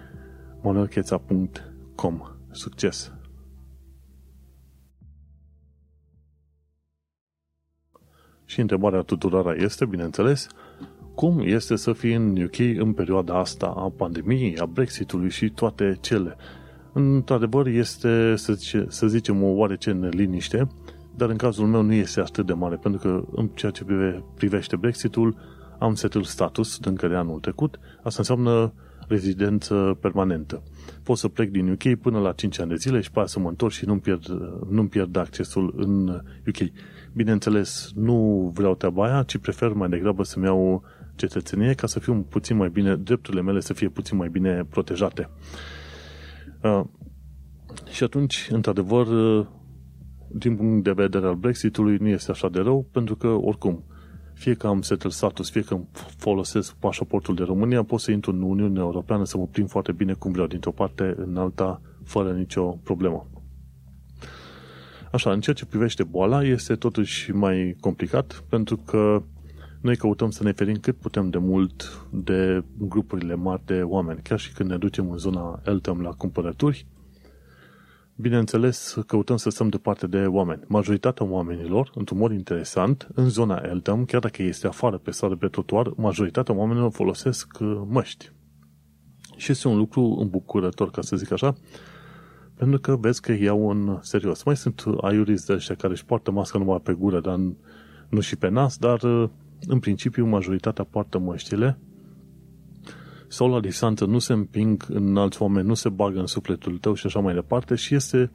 [0.62, 2.22] monelcheța.com.
[2.52, 3.12] Succes!
[8.46, 10.48] Și întrebarea tuturor este, bineînțeles,
[11.16, 15.98] cum este să fii în UK în perioada asta a pandemiei, a Brexitului și toate
[16.02, 16.36] cele.
[16.94, 20.68] Într-adevăr, este, să, zice, să zicem, o oarece neliniște,
[21.16, 23.86] dar în cazul meu nu este atât de mare, pentru că în ceea ce
[24.36, 25.36] privește Brexitul,
[25.80, 28.74] am settled status încă de anul trecut, asta înseamnă
[29.08, 30.64] rezidență permanentă.
[31.04, 33.50] Pot să plec din UK până la 5 ani de zile și pe să mă
[33.50, 34.28] întorc și nu-mi pierd,
[34.70, 36.08] nu pierd accesul în
[36.48, 36.70] UK.
[37.14, 40.84] Bineînțeles, nu vreau treaba aia, ci prefer mai degrabă să-mi iau
[41.28, 45.30] cetățenie ca să fiu puțin mai bine, drepturile mele să fie puțin mai bine protejate.
[46.64, 46.82] Uh,
[47.92, 49.46] și atunci, într-adevăr, uh,
[50.28, 53.84] din punct de vedere al Brexitului, nu este așa de rău, pentru că, oricum,
[54.34, 55.80] fie că am settled status, fie că
[56.18, 60.14] folosesc pașaportul de România, pot să intru în Uniunea Europeană să mă plimb foarte bine
[60.14, 63.30] cum vreau, dintr-o parte în alta, fără nicio problemă.
[65.12, 69.24] Așa, în ceea ce privește boala, este totuși mai complicat, pentru că
[69.82, 74.22] noi căutăm să ne ferim cât putem de mult de grupurile mari de oameni.
[74.22, 76.86] Chiar și când ne ducem în zona Eltham la cumpărături,
[78.16, 80.62] bineînțeles, căutăm să stăm departe de oameni.
[80.68, 85.48] Majoritatea oamenilor, într-un mod interesant, în zona Eltham, chiar dacă este afară pe stradă pe
[85.48, 88.32] trotuar, majoritatea oamenilor folosesc uh, măști.
[89.36, 91.56] Și este un lucru îmbucurător, ca să zic așa,
[92.56, 94.44] pentru că vezi că iau în serios.
[94.44, 97.40] Mai sunt aiuriți de ăștia care își poartă masca numai pe gură, dar
[98.10, 99.30] nu și pe nas, dar uh,
[99.68, 101.78] în principiu majoritatea poartă măștile
[103.28, 106.94] sau la distanță nu se împing în alți oameni, nu se bagă în sufletul tău
[106.94, 108.32] și așa mai departe și este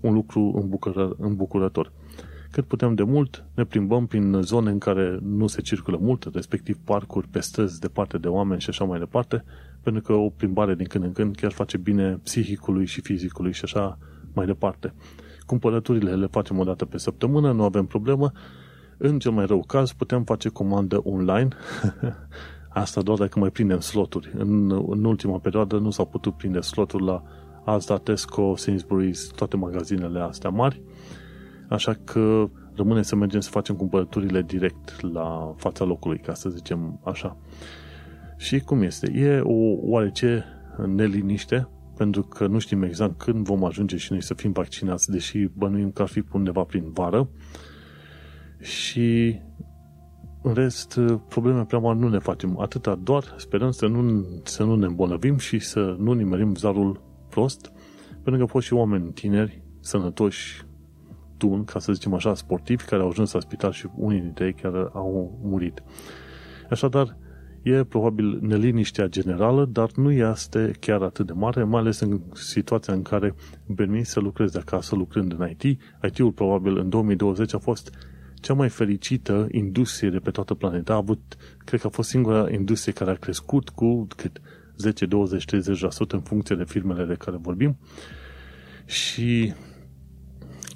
[0.00, 1.92] un lucru îmbucură, îmbucurător.
[2.50, 6.78] Cât putem de mult, ne plimbăm prin zone în care nu se circulă mult, respectiv
[6.84, 9.44] parcuri, pe străzi, departe de oameni și așa mai departe,
[9.82, 13.60] pentru că o plimbare din când în când chiar face bine psihicului și fizicului și
[13.64, 13.98] așa
[14.34, 14.94] mai departe.
[15.46, 18.32] Cumpărăturile le facem o dată pe săptămână, nu avem problemă.
[18.96, 21.48] În cel mai rău caz, putem face comandă online.
[22.68, 24.30] Asta doar dacă mai prindem sloturi.
[24.38, 27.22] În, în ultima perioadă nu s-au putut prinde sloturi la
[27.64, 30.82] Asda, Tesco, Sainsbury's, toate magazinele astea mari.
[31.68, 37.00] Așa că rămâne să mergem să facem cumpărăturile direct la fața locului, ca să zicem
[37.04, 37.36] așa.
[38.36, 39.12] Și cum este?
[39.14, 40.44] E o oarece
[40.86, 45.48] neliniște, pentru că nu știm exact când vom ajunge și noi să fim vaccinați, deși
[45.54, 47.28] bănuim că ar fi undeva prin vară.
[48.60, 49.38] Și
[50.42, 52.60] în rest, probleme prea mari nu ne facem.
[52.60, 57.72] Atâta doar sperăm să nu, să nu ne îmbolnăvim și să nu nimerim zarul prost,
[58.22, 60.66] pentru că fost și oameni tineri, sănătoși,
[61.36, 64.52] tun, ca să zicem așa, sportivi, care au ajuns la spital și unii dintre ei
[64.52, 65.82] chiar au murit.
[66.70, 67.16] Așadar,
[67.62, 72.94] e probabil neliniștea generală, dar nu este chiar atât de mare, mai ales în situația
[72.94, 73.34] în care
[73.66, 75.80] îmi permis să lucrez de acasă lucrând în IT.
[76.02, 77.90] IT-ul probabil în 2020 a fost
[78.46, 80.92] cea mai fericită industrie de pe toată planeta.
[80.92, 84.40] A avut, cred că a fost singura industrie care a crescut cu cât
[84.76, 85.58] 10, 20, 30%
[86.08, 87.78] în funcție de firmele de care vorbim.
[88.84, 89.52] Și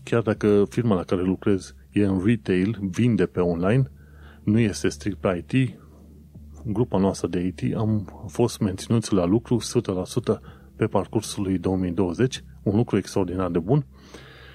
[0.03, 3.91] chiar dacă firma la care lucrez e în retail, vinde pe online,
[4.43, 5.79] nu este strict pe IT,
[6.65, 10.41] grupa noastră de IT am fost menținuți la lucru 100%
[10.77, 13.87] pe parcursul lui 2020, un lucru extraordinar de bun,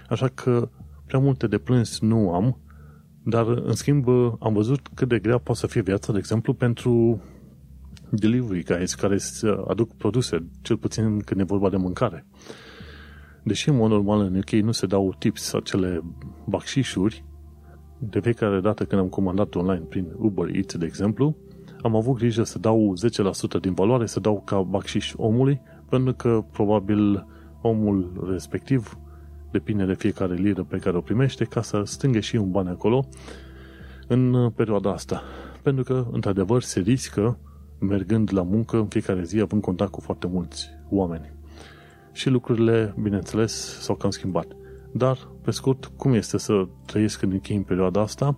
[0.09, 0.69] așa că
[1.05, 2.59] prea multe de plâns nu am,
[3.27, 4.07] dar în schimb
[4.39, 7.21] am văzut cât de grea poate să fie viața, de exemplu, pentru
[8.09, 9.17] delivery guys care
[9.67, 12.25] aduc produse, cel puțin când e vorba de mâncare.
[13.43, 16.01] Deși în mod normal în UK nu se dau tips, acele
[16.45, 17.25] bacșișuri,
[17.97, 21.37] de fiecare dată când am comandat online prin Uber Eats, de exemplu,
[21.81, 22.93] am avut grijă să dau
[23.57, 27.27] 10% din valoare, să dau ca bacșiș omului, pentru că probabil
[27.61, 28.97] omul respectiv
[29.51, 33.07] depinde de fiecare liră pe care o primește ca să stânge și un bani acolo
[34.07, 35.23] în perioada asta.
[35.61, 37.37] Pentru că, într-adevăr, se riscă
[37.79, 41.33] mergând la muncă în fiecare zi, având contact cu foarte mulți oameni.
[42.11, 44.47] Și lucrurile, bineînțeles, s-au cam schimbat.
[44.91, 48.37] Dar, pe scurt, cum este să trăiesc în închei în perioada asta?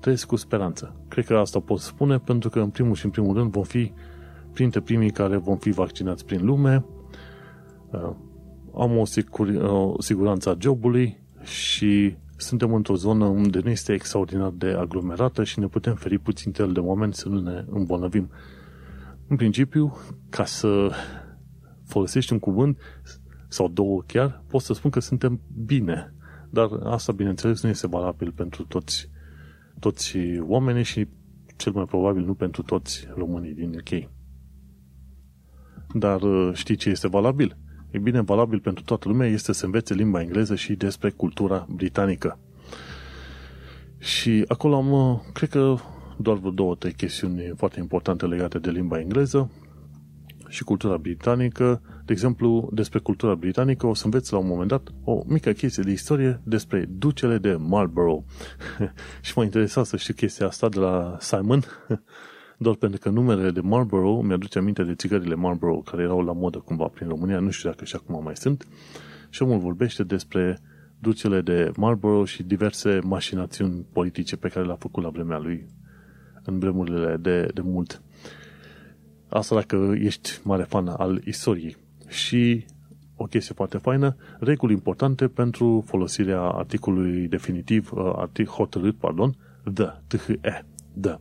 [0.00, 0.94] Trăiesc cu speranță.
[1.08, 3.92] Cred că asta pot spune, pentru că, în primul și în primul rând, vom fi
[4.52, 6.84] printre primii care vom fi vaccinați prin lume.
[8.72, 13.92] Uh, am o, sigur, o siguranță a jobului și suntem într-o zonă unde nu este
[13.92, 18.30] extraordinar de aglomerată și ne putem feri puțin de oameni să nu ne îmbolnăvim.
[19.26, 19.96] În principiu,
[20.28, 20.90] ca să
[21.84, 22.78] folosești un cuvânt
[23.48, 26.14] sau două chiar, pot să spun că suntem bine.
[26.50, 29.10] Dar asta, bineînțeles, nu este valabil pentru toți,
[29.78, 31.08] toți oamenii și
[31.56, 34.10] cel mai probabil nu pentru toți românii din UK.
[35.94, 36.20] Dar
[36.52, 37.56] știi ce este valabil?
[37.92, 42.38] E bine, valabil pentru toată lumea este să învețe limba engleză și despre cultura britanică.
[43.98, 45.74] Și acolo am, cred că,
[46.18, 49.50] doar vreo două, trei chestiuni foarte importante legate de limba engleză
[50.48, 51.82] și cultura britanică.
[52.04, 55.82] De exemplu, despre cultura britanică o să înveți la un moment dat o mică chestie
[55.82, 58.24] de istorie despre ducele de Marlborough.
[59.22, 61.64] și m-a interesat să știu chestia asta de la Simon,
[62.62, 66.58] doar pentru că numele de Marlborough mi-aduce aminte de țigările Marlborough care erau la modă
[66.58, 68.66] cumva prin România, nu știu dacă și acum mai sunt.
[69.30, 70.58] Și omul vorbește despre
[70.98, 75.66] ducele de Marlborough și diverse mașinațiuni politice pe care le-a făcut la vremea lui
[76.44, 78.02] în vremurile de, de mult.
[79.28, 81.76] Asta dacă ești mare fan al istoriei.
[82.08, 82.64] Și
[83.16, 89.36] o chestie foarte faină, reguli importante pentru folosirea articolului definitiv, uh, artic, hotărât, pardon,
[89.74, 90.64] the, t-h-e,
[91.00, 91.18] the.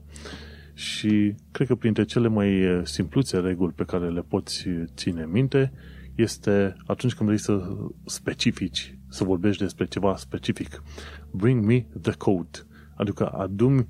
[0.81, 5.71] Și cred că printre cele mai uh, simpluțe reguli pe care le poți ține minte
[6.15, 10.83] este atunci când vrei să specifici, să vorbești despre ceva specific.
[11.31, 12.67] Bring me the coat.
[12.95, 13.87] Adică adumi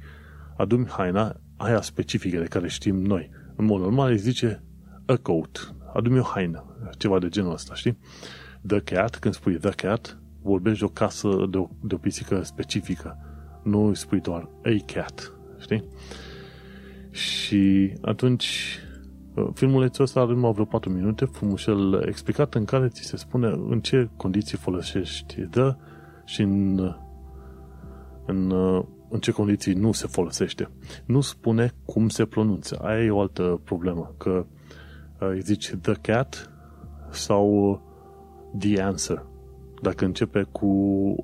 [0.58, 3.30] adumi haina aia specifică de care știm noi.
[3.56, 4.64] În mod normal îi zice
[5.06, 5.76] a coat.
[5.94, 6.90] Adumi o haină.
[6.98, 7.98] Ceva de genul ăsta, știi?
[8.68, 12.42] The cat, când spui the cat, vorbești de o casă, de o, de o pisică
[12.44, 13.18] specifică.
[13.64, 15.84] Nu îi spui doar a cat, știi?
[17.12, 18.80] Și atunci
[19.54, 23.80] filmulețul ăsta are numai vreo 4 minute, frumușel explicat, în care ți se spune în
[23.80, 25.78] ce condiții folosești the
[26.26, 26.80] și în,
[28.26, 28.54] în
[29.12, 30.70] în ce condiții nu se folosește.
[31.06, 32.80] Nu spune cum se pronunță.
[32.82, 34.46] Aia e o altă problemă, că
[35.20, 36.52] uh, îi zici the cat
[37.10, 37.82] sau
[38.58, 39.26] the answer.
[39.82, 40.68] Dacă începe cu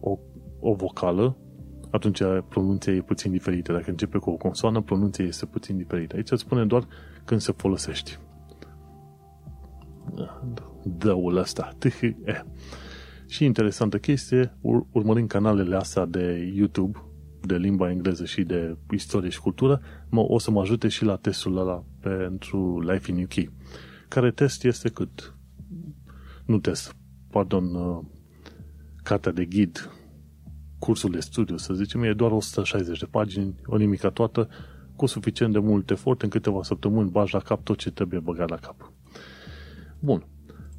[0.01, 0.17] o,
[0.59, 1.37] o vocală,
[1.91, 3.71] atunci pronunția e puțin diferită.
[3.73, 6.15] Dacă începe cu o consoană, pronunția este puțin diferită.
[6.15, 6.87] Aici îți spune doar
[7.25, 8.11] când se folosește.
[10.83, 11.77] Dăul ăsta.
[12.23, 12.41] Eh.
[13.27, 17.03] Și interesantă chestie, ur- urmărind canalele astea de YouTube,
[17.41, 21.15] de limba engleză și de istorie și cultură, mă, o să mă ajute și la
[21.15, 23.51] testul ăla pentru Life in UK.
[24.07, 25.35] Care test este cât?
[26.45, 26.95] Nu test,
[27.29, 28.03] pardon, uh,
[29.03, 29.89] cartea de ghid,
[30.79, 34.49] cursul de studiu, să zicem, e doar 160 de pagini, o nimica toată,
[34.95, 38.49] cu suficient de mult efort, în câteva săptămâni bagi la cap tot ce trebuie băgat
[38.49, 38.91] la cap.
[39.99, 40.25] Bun,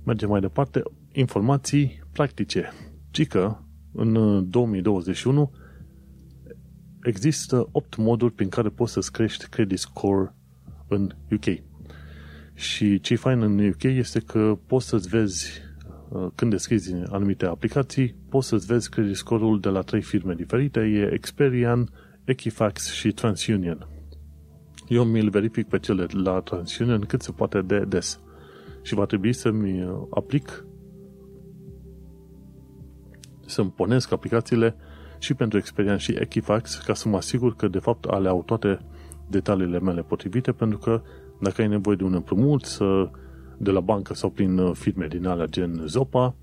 [0.04, 0.82] mergem mai departe.
[1.12, 2.72] Informații practice.
[3.10, 4.12] Cică, în
[4.50, 5.52] 2021,
[7.02, 10.34] există 8 moduri prin care poți să-ți crești credit score
[10.88, 11.44] în UK.
[12.54, 15.67] Și ce fain în UK este că poți să-ți vezi, uh,
[16.34, 21.12] când deschizi anumite aplicații, poți să-ți vezi credit score-ul de la trei firme diferite, e
[21.12, 21.88] Experian,
[22.24, 23.88] Equifax și TransUnion.
[24.88, 28.20] Eu mi-l verific pe cele la TransUnion cât se poate de des.
[28.82, 30.64] Și va trebui să-mi aplic
[33.46, 34.76] să-mi ponesc aplicațiile
[35.18, 38.80] și pentru Experian și Equifax ca să mă asigur că de fapt ale au toate
[39.28, 41.02] detaliile mele potrivite pentru că
[41.40, 43.10] dacă ai nevoie de un împrumut să,
[43.58, 46.34] de la bancă sau prin uh, firme din alea gen Zopa,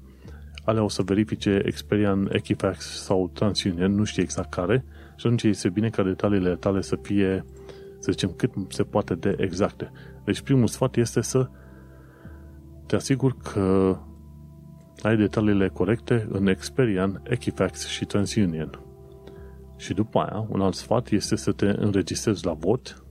[0.66, 4.86] alea o să verifice Experian, Equifax sau TransUnion, nu știu exact care,
[5.16, 7.46] și atunci este bine ca detaliile tale să fie,
[8.00, 9.92] să zicem, cât se poate de exacte.
[10.24, 11.50] Deci primul sfat este să
[12.86, 13.98] te asiguri că
[15.02, 18.80] ai detaliile corecte în Experian, Equifax și TransUnion.
[19.78, 23.06] Și după aia, un alt sfat este să te înregistrezi la vot,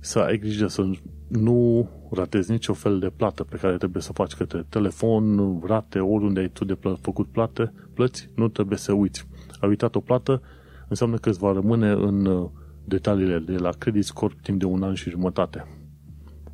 [0.00, 0.90] să ai grijă să
[1.28, 5.98] nu ratezi nicio fel de plată pe care trebuie să o faci către telefon, rate,
[5.98, 9.26] oriunde ai tu de plă- făcut plată, plăți, nu trebuie să uiți.
[9.60, 10.42] Ai uitat o plată,
[10.88, 12.50] înseamnă că îți va rămâne în uh,
[12.84, 15.66] detaliile de la credit score timp de un an și jumătate.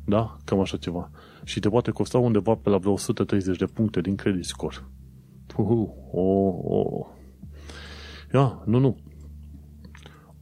[0.05, 0.37] Da?
[0.45, 1.09] Cam așa ceva.
[1.43, 4.75] Și te poate costa undeva pe la vreo 130 de puncte din credit score.
[5.57, 6.21] Uhu, o,
[6.75, 7.07] o.
[8.33, 8.97] Ia, nu, nu.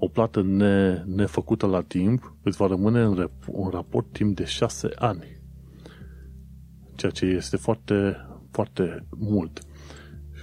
[0.03, 4.45] O plată ne, nefăcută la timp îți va rămâne în, rep, în raport timp de
[4.45, 5.41] 6 ani.
[6.95, 8.15] Ceea ce este foarte,
[8.51, 9.61] foarte mult.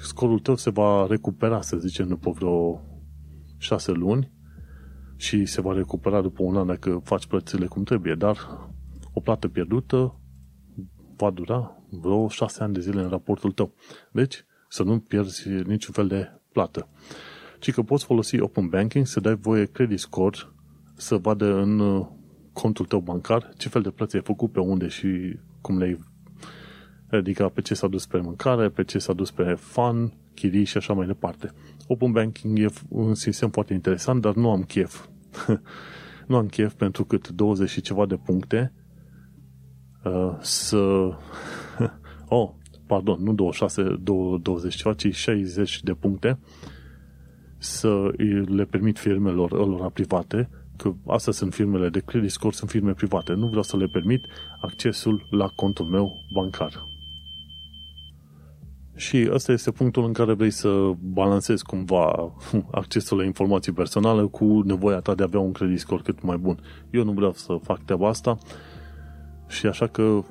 [0.03, 2.81] Scorul tău se va recupera, să zicem, după vreo
[3.57, 4.33] 6 luni
[5.17, 8.37] și se va recupera după un an dacă faci plățile cum trebuie, dar
[9.13, 10.21] o plată pierdută
[11.17, 13.75] va dura vreo șase ani de zile în raportul tău.
[14.13, 16.89] Deci, să nu pierzi niciun fel de plată.
[17.59, 20.39] Ci că poți folosi Open Banking să dai voie credit score
[20.95, 22.07] să vadă în uh,
[22.53, 25.99] contul tău bancar ce fel de plăți ai făcut, pe unde și cum le-ai
[27.11, 30.77] adică pe ce s-a dus pe mâncare, pe ce s-a dus pe fan, chirii și
[30.77, 31.53] așa mai departe.
[31.87, 35.07] Open Banking e un sistem foarte interesant, dar nu am chef.
[36.29, 38.73] nu am chef pentru cât 20 și ceva de puncte
[40.05, 40.79] uh, să...
[42.29, 42.51] oh,
[42.87, 43.83] pardon, nu 26,
[44.43, 46.39] 20 ceva, ci 60 de puncte
[47.59, 48.11] să
[48.47, 53.33] le permit firmelor lor private, că astea sunt firmele de credit score, sunt firme private.
[53.33, 54.25] Nu vreau să le permit
[54.61, 56.87] accesul la contul meu bancar.
[58.95, 62.33] Și ăsta este punctul în care vrei să balancezi cumva
[62.71, 66.37] accesul la informații personale cu nevoia ta de a avea un credit score cât mai
[66.37, 66.61] bun.
[66.91, 68.39] Eu nu vreau să fac treaba asta
[69.49, 70.23] și așa că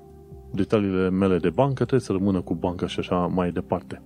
[0.53, 4.01] detaliile mele de bancă trebuie să rămână cu banca și așa mai departe.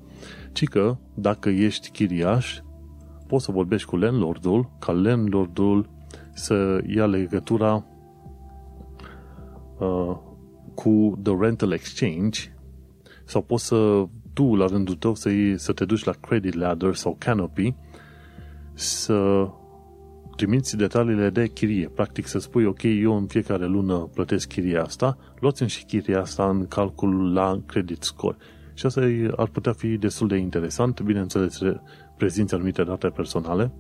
[0.51, 2.59] Ci că dacă ești chiriaș,
[3.31, 5.89] poți să vorbești cu landlordul, ca landlordul
[6.33, 7.85] să ia legătura
[9.79, 10.17] uh,
[10.73, 12.39] cu The Rental Exchange
[13.25, 17.15] sau poți să tu, la rândul tău, să, să te duci la Credit Ladder sau
[17.19, 17.75] Canopy
[18.73, 19.47] să
[20.35, 21.87] trimiți detaliile de chirie.
[21.87, 26.49] Practic să spui, ok, eu în fiecare lună plătesc chiria asta, luați și chiria asta
[26.49, 28.37] în calcul la credit score.
[28.73, 29.01] Și asta
[29.35, 31.59] ar putea fi destul de interesant, bineînțeles
[32.21, 33.71] prezinți anumite date personale,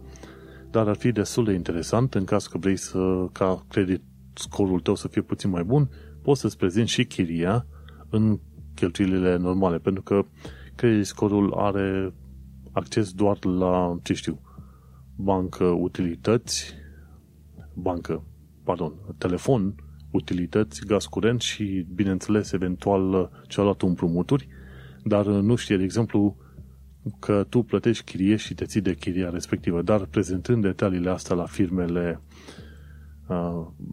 [0.71, 4.01] dar ar fi destul de interesant în caz că vrei să, ca credit
[4.33, 5.89] scorul tău să fie puțin mai bun,
[6.21, 7.65] poți să-ți prezinți și chiria
[8.09, 8.39] în
[8.75, 10.25] cheltuielile normale, pentru că
[10.75, 12.13] credit scorul are
[12.71, 14.41] acces doar la, ce știu,
[15.15, 16.73] bancă, utilități,
[17.73, 18.23] bancă,
[18.63, 19.75] pardon, telefon,
[20.11, 24.47] utilități, gaz curent și, bineînțeles, eventual cealaltă împrumuturi,
[25.03, 26.37] dar nu știe, de exemplu,
[27.19, 31.45] că tu plătești chirie și te ții de chiria respectivă, dar prezentând detaliile astea la
[31.45, 32.21] firmele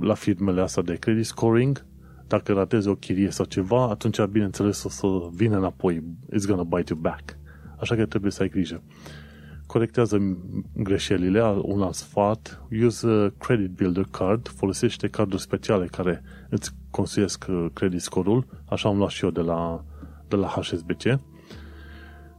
[0.00, 1.86] la firmele astea de credit scoring,
[2.26, 6.02] dacă ratezi o chirie sau ceva, atunci, bineînțeles, o să vină înapoi.
[6.34, 7.36] It's gonna bite you back.
[7.80, 8.82] Așa că trebuie să ai grijă.
[9.66, 10.38] Corectează
[10.74, 17.66] greșelile, un alt sfat, use credit builder card, folosește carduri speciale care îți construiesc uh,
[17.72, 19.84] credit score-ul, așa am luat și eu de la,
[20.28, 21.18] de la HSBC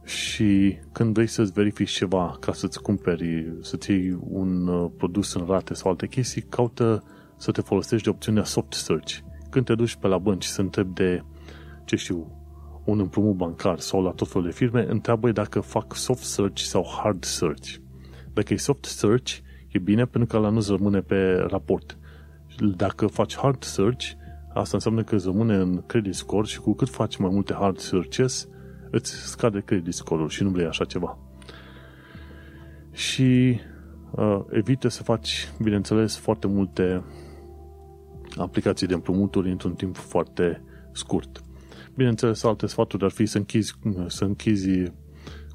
[0.04, 5.44] și când vrei să-ți verifici ceva ca să-ți cumperi, să-ți iei un uh, produs în
[5.46, 7.04] rate sau alte chestii, caută
[7.36, 9.18] să te folosești de opțiunea soft search.
[9.50, 11.22] Când te duci pe la bănci să întrebi de,
[11.84, 12.40] ce știu,
[12.84, 16.86] un împrumut bancar sau la tot felul de firme, întreabă dacă fac soft search sau
[17.02, 17.74] hard search.
[18.32, 19.38] Dacă e soft search,
[19.68, 21.98] e bine pentru că la nu-ți rămâne pe raport.
[22.76, 24.06] Dacă faci hard search,
[24.54, 27.78] asta înseamnă că îți rămâne în credit score și cu cât faci mai multe hard
[27.78, 28.48] searches,
[28.90, 31.18] îți scade credit score-ul și nu vrei așa ceva.
[32.92, 33.60] Și
[34.10, 37.04] uh, evită să faci, bineînțeles, foarte multe
[38.36, 40.62] aplicații de împrumuturi într-un timp foarte
[40.92, 41.40] scurt.
[41.94, 43.74] Bineînțeles, alte sfaturi ar fi să închizi,
[44.06, 44.92] să închizi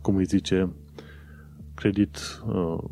[0.01, 0.75] cum îi zice,
[1.73, 2.83] credit uh,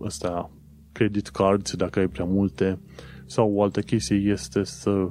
[0.00, 0.50] ăsta,
[0.92, 2.80] credit cards, dacă ai prea multe,
[3.26, 5.08] sau o altă chestie este să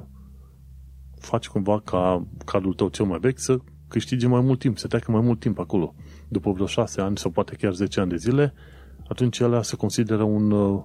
[1.18, 3.58] faci cumva ca cardul tău cel mai vechi să
[3.92, 5.94] câștige mai mult timp, să treacă mai mult timp acolo.
[6.28, 8.54] După vreo 6 ani sau poate chiar 10 ani de zile,
[9.08, 10.82] atunci alea se consideră un, uh,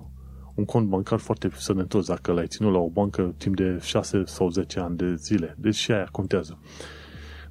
[0.55, 4.49] un cont bancar foarte sănătos dacă l-ai ținut la o bancă timp de 6 sau
[4.49, 5.55] 10 ani de zile.
[5.59, 6.59] Deci și aia contează.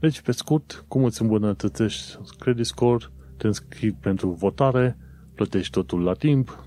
[0.00, 3.04] Deci, pe scurt, cum îți îmbunătățești credit score,
[3.36, 4.98] te înscrii pentru votare,
[5.34, 6.64] plătești totul la timp,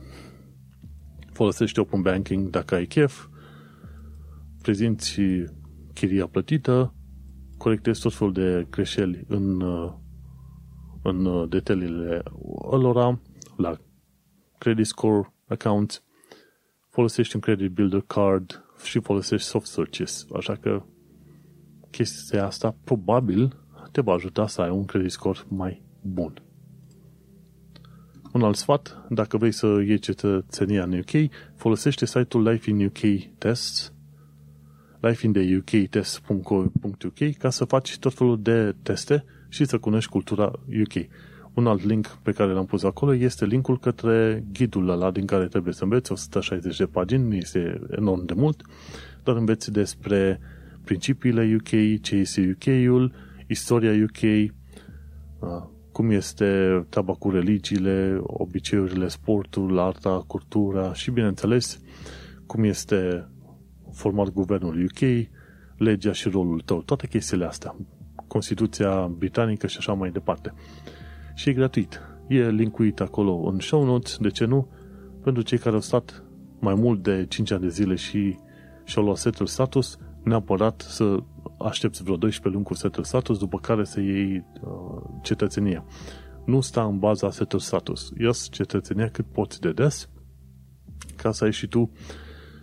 [1.34, 3.28] folosești open banking dacă ai chef,
[4.62, 5.20] prezinți
[5.94, 6.94] chiria plătită,
[7.60, 9.62] corectezi tot felul de greșeli în,
[11.04, 12.24] în detaliile
[12.72, 13.20] lor
[13.58, 13.78] la
[14.58, 16.04] credit score accounts,
[16.90, 20.26] folosești un credit builder card și folosești soft searches.
[20.36, 20.84] Așa că
[21.92, 23.56] chestia asta probabil
[23.92, 26.34] te va ajuta să ai un credit score mai bun.
[28.34, 33.34] Un alt sfat, dacă vrei să iei cetățenia în UK, folosește site-ul Life in UK
[33.38, 33.94] Tests,
[35.00, 40.94] lifeintheuktests.co.uk ca să faci tot felul de teste și să cunoști cultura UK.
[41.54, 45.48] Un alt link pe care l-am pus acolo este linkul către ghidul ăla din care
[45.48, 48.62] trebuie să înveți 160 de pagini, este enorm de mult,
[49.24, 50.40] dar înveți despre
[50.84, 53.14] principiile UK, ce este UK-ul,
[53.48, 54.52] istoria UK,
[55.92, 61.80] cum este treaba cu religiile, obiceiurile, sportul, arta, cultura și, bineînțeles,
[62.46, 63.28] cum este
[63.94, 65.28] format guvernul UK,
[65.78, 67.76] legea și rolul tău, toate chestiile astea,
[68.28, 70.54] Constituția britanică și așa mai departe.
[71.34, 72.02] Și e gratuit.
[72.28, 74.68] E linkuit acolo în show notes, de ce nu?
[75.24, 76.24] Pentru cei care au stat
[76.60, 78.38] mai mult de 5 ani de zile și
[78.84, 81.18] și-au luat setul status, neapărat să
[81.60, 85.86] aștepți vreo 12 luni cu setul status, după care să iei uh, cetățenia.
[86.46, 88.12] Nu sta în baza setul status.
[88.20, 90.10] Ia cetățenia cât poți de des,
[91.16, 91.92] ca să ai și tu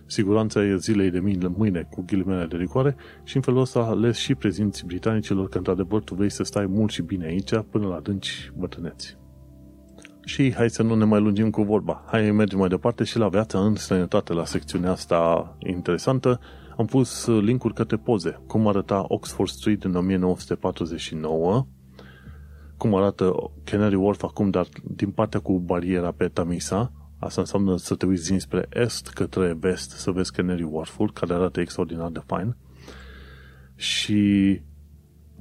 [0.07, 4.11] siguranța e zilei de mâine, mâine cu ghilimele de rigoare și în felul ăsta le
[4.11, 7.99] și prezinți britanicilor că într-adevăr tu vrei să stai mult și bine aici până la
[7.99, 9.17] dânci bătrâneți.
[10.23, 12.03] Și hai să nu ne mai lungim cu vorba.
[12.05, 16.39] Hai mergem mai departe și la viața în străinătate, la secțiunea asta interesantă.
[16.77, 18.39] Am pus linkuri către poze.
[18.47, 21.67] Cum arăta Oxford Street în 1949,
[22.77, 27.95] cum arată Canary Wharf acum, dar din partea cu bariera pe Tamisa, Asta înseamnă să
[27.95, 32.55] te uiți dinspre est către vest să vezi Canary Wharf-ul, care arată extraordinar de fain.
[33.75, 34.61] Și,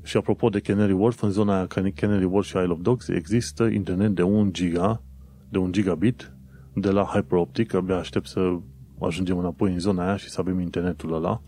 [0.02, 3.64] și apropo de Canary Wharf, în zona aia Canary Wharf și Isle of Dogs există
[3.64, 5.02] internet de 1 giga,
[5.48, 6.32] de 1 gigabit
[6.74, 7.74] de la Hyperoptic.
[7.74, 8.58] Abia aștept să
[9.00, 11.42] ajungem înapoi în zona aia și să avem internetul ăla.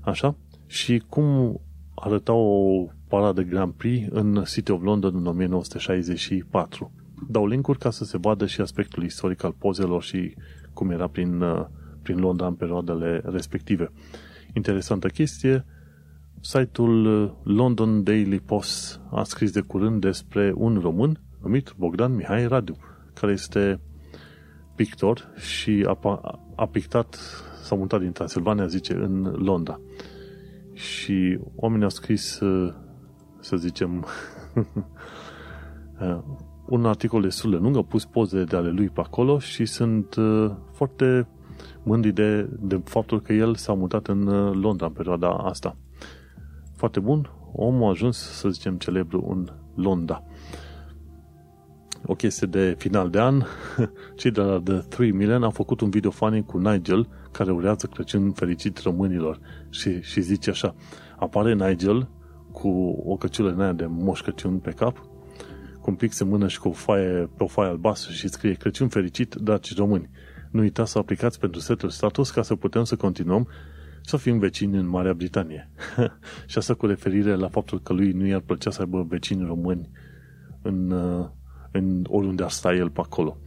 [0.00, 0.36] Așa?
[0.66, 1.60] Și cum
[1.94, 6.92] arăta o paradă Grand Prix în City of London în 1964
[7.28, 10.34] dau linkuri ca să se vadă și aspectul istoric al pozelor și
[10.72, 11.66] cum era prin, uh,
[12.02, 13.90] prin Londra în perioadele respective.
[14.54, 15.64] Interesantă chestie,
[16.40, 22.46] site-ul uh, London Daily Post a scris de curând despre un român numit Bogdan Mihai
[22.46, 22.76] Radu,
[23.14, 23.80] care este
[24.74, 25.98] pictor și a,
[26.56, 27.18] a pictat,
[27.62, 29.80] s-a mutat din Transilvania, zice, în Londra.
[30.72, 32.74] Și oamenii au scris, uh,
[33.40, 34.06] să zicem,
[36.68, 40.14] un articol destul de lung, au pus poze de ale lui pe acolo și sunt
[40.14, 41.28] uh, foarte
[41.82, 45.76] mândri de, de faptul că el s-a mutat în uh, Londra în perioada asta.
[46.76, 50.22] Foarte bun, omul a ajuns, să zicem, celebru în Londra.
[52.06, 53.42] O chestie de final de an,
[54.18, 57.86] cei de la The 3 Million au făcut un video funny cu Nigel care urează
[57.86, 60.74] Crăciun fericit românilor și, și zice așa,
[61.18, 62.08] apare Nigel
[62.52, 62.68] cu
[63.06, 65.07] o căciulă în aia de moș Crăciun pe cap
[65.88, 68.52] cu un pix în mână și cu o foaie, pe o foaie albastră și scrie
[68.52, 70.10] Crăciun fericit, dragi români.
[70.50, 73.48] Nu uitați să aplicați pentru setul status ca să putem să continuăm
[74.02, 75.70] să fim vecini în Marea Britanie.
[76.46, 79.90] și asta cu referire la faptul că lui nu i-ar plăcea să aibă vecini români
[80.62, 81.26] în, uh,
[81.72, 83.38] în oriunde ar sta el pe acolo.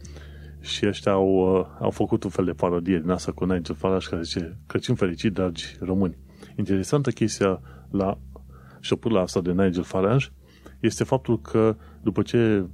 [0.60, 4.08] Și ăștia au, uh, au făcut un fel de parodie din asta cu Nigel Farage
[4.08, 6.16] care zice Crăciun fericit, dragi români.
[6.56, 8.18] Interesantă chestia la
[8.80, 10.26] șopârla asta de Nigel Farage
[10.80, 12.66] este faptul că după ce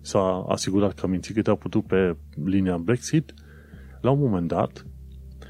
[0.00, 3.34] s-a asigurat că a mințit cât a putut pe linia Brexit,
[4.00, 4.86] la un moment dat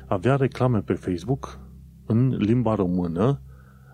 [0.07, 1.61] avea reclame pe Facebook
[2.07, 3.41] în limba română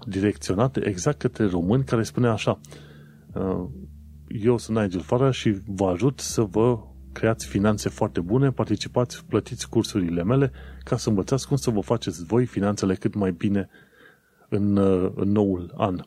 [0.06, 2.60] direcționate exact către români care spune așa
[3.34, 3.68] uh,
[4.28, 6.78] eu sunt Nigel Farage și vă ajut să vă
[7.12, 10.52] creați finanțe foarte bune, participați, plătiți cursurile mele
[10.84, 13.68] ca să învățați cum să vă faceți voi finanțele cât mai bine
[14.48, 16.00] în, uh, în noul an.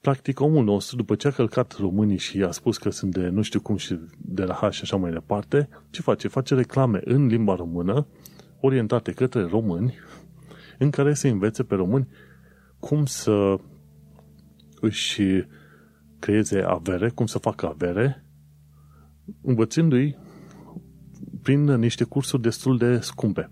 [0.00, 3.42] Practic, omul nostru, după ce a călcat românii și a spus că sunt de nu
[3.42, 6.28] știu cum și de la H și așa mai departe, ce face?
[6.28, 8.06] Face reclame în limba română,
[8.60, 9.94] orientate către români,
[10.78, 12.08] în care se învețe pe români
[12.78, 13.58] cum să
[14.80, 15.22] își
[16.18, 18.24] creeze avere, cum să facă avere,
[19.42, 20.16] învățându-i
[21.42, 23.50] prin niște cursuri destul de scumpe.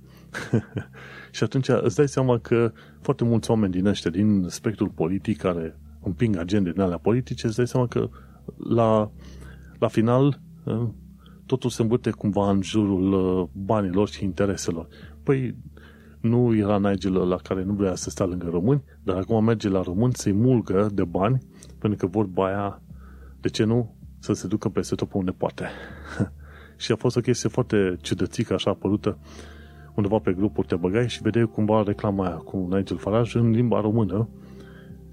[1.37, 5.79] și atunci îți dai seama că foarte mulți oameni din ăștia, din spectrul politic, care
[6.07, 8.09] împing agende din alea politice, îți dai seama că
[8.57, 9.11] la,
[9.79, 10.95] la final ă,
[11.47, 14.89] totul se învârte cumva în jurul ă, banilor și intereselor.
[15.23, 15.57] Păi
[16.21, 19.83] nu era Nigel la care nu vrea să stea lângă români, dar acum merge la
[19.83, 21.39] români să-i mulgă de bani,
[21.79, 22.83] pentru că vorba aia,
[23.41, 25.67] de ce nu, să se ducă peste tot pe unde poate.
[26.77, 29.19] și a fost o chestie foarte ciudățică, așa apărută
[29.97, 33.81] undeva pe grupuri te băgai și vedeai cumva reclama aia cu Nigel Farage în limba
[33.81, 34.29] română,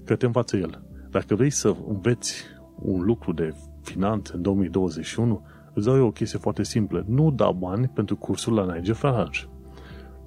[0.04, 0.82] că te învață el.
[1.10, 2.44] Dacă vrei să înveți
[2.82, 7.04] un lucru de finanțe în 2021, îți dau eu o chestie foarte simplă.
[7.08, 9.40] Nu da bani pentru cursul la Nigel Farage.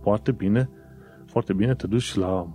[0.02, 0.70] Foarte bine,
[1.26, 2.48] foarte bine te duci la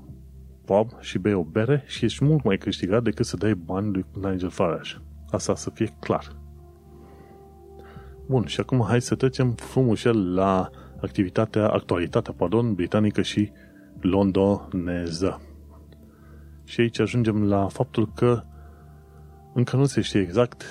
[0.65, 4.05] pub și bei o bere și ești mult mai câștigat decât să dai bani lui
[4.23, 4.97] Nigel Farage.
[5.31, 6.41] Asta să fie clar.
[8.27, 10.71] Bun, și acum hai să trecem frumușel la
[11.01, 13.51] activitatea, actualitatea, pardon, britanică și
[14.01, 15.41] londoneză.
[16.73, 18.43] Și aici ajungem la faptul că
[19.55, 20.65] încă nu se știe exact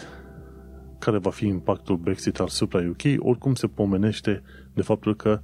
[1.00, 4.42] care va fi impactul Brexit asupra UK, oricum se pomenește
[4.74, 5.42] de faptul că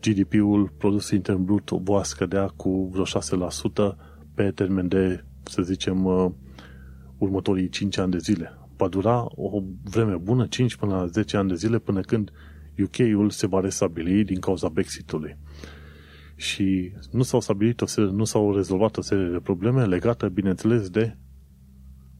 [0.00, 3.96] GDP-ul, produs intern brut, va scădea cu vreo 6%
[4.34, 6.30] pe termen de, să zicem, uh,
[7.18, 8.58] următorii 5 ani de zile.
[8.76, 12.32] Va dura o vreme bună, 5 până la 10 ani de zile, până când
[12.82, 15.36] UK-ul se va restabili din cauza Brexitului.
[16.36, 20.90] Și nu s-au stabilit o serie, nu s-au rezolvat o serie de probleme legate, bineînțeles,
[20.90, 21.16] de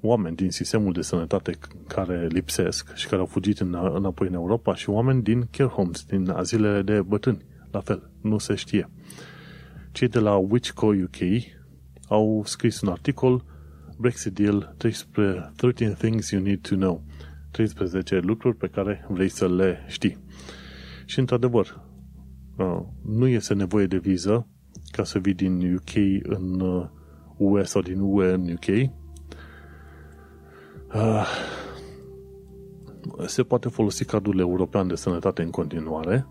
[0.00, 1.58] oameni din sistemul de sănătate
[1.88, 6.04] care lipsesc și care au fugit în, înapoi în Europa și oameni din care homes,
[6.04, 7.44] din azilele de bătrâni.
[7.70, 8.88] La fel, nu se știe.
[9.92, 11.16] Cei de la Witchco UK
[12.08, 13.44] au scris un articol
[13.98, 17.02] Brexit Deal 13 Things You Need to Know
[17.50, 20.18] 13 lucruri pe care vrei să le știi.
[21.04, 21.91] Și într-adevăr, uh,
[23.02, 24.46] nu este nevoie de viză
[24.90, 26.60] ca să vii din UK în
[27.36, 28.90] UE uh, sau din UE în UK.
[30.94, 31.26] Uh,
[33.26, 36.26] se poate folosi cardul european de sănătate în continuare.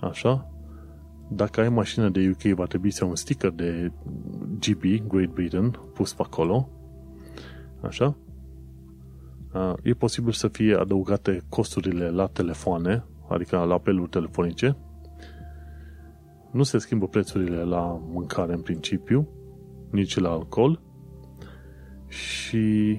[0.00, 0.48] Așa.
[1.28, 3.92] Dacă ai mașină de UK, va trebui să ai un sticker de
[4.58, 6.68] GB, Great Britain, pus pe acolo.
[7.80, 8.16] Așa.
[9.82, 14.76] E posibil să fie adăugate costurile la telefoane, adică la apeluri telefonice.
[16.54, 19.28] Nu se schimbă prețurile la mâncare în principiu,
[19.90, 20.80] nici la alcool.
[22.08, 22.98] Și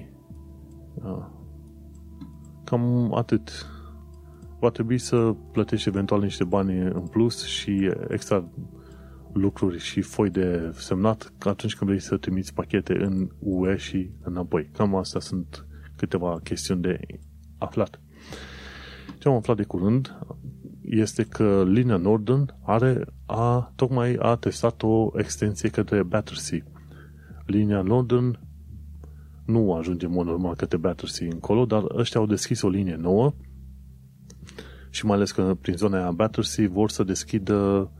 [2.64, 3.66] cam atât.
[4.60, 8.48] Va trebui să plătești eventual niște bani în plus și extra
[9.32, 14.70] lucruri și foi de semnat atunci când vrei să trimiți pachete în UE și înapoi.
[14.72, 17.00] Cam astea sunt câteva chestiuni de
[17.58, 18.00] aflat.
[19.18, 20.18] Ce am aflat de curând
[20.90, 26.62] este că linia Northern are, a, tocmai a testat o extensie către Battersea.
[27.46, 28.38] Linia Northern
[29.44, 33.34] nu ajunge în mod normal către Battersea încolo, dar ăștia au deschis o linie nouă
[34.90, 37.90] și mai ales că prin zona aia Battersea vor să deschidă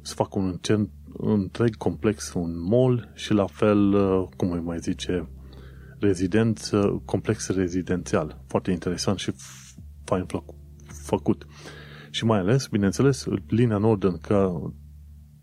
[0.00, 3.94] să facă un, cent, un întreg complex, un mall și la fel,
[4.36, 5.28] cum îi mai zice,
[5.98, 8.42] rezidență, complex rezidențial.
[8.46, 9.32] Foarte interesant și
[10.04, 10.26] fain
[10.86, 11.46] făcut.
[12.14, 14.72] Și mai ales, bineînțeles, linia Northern ca,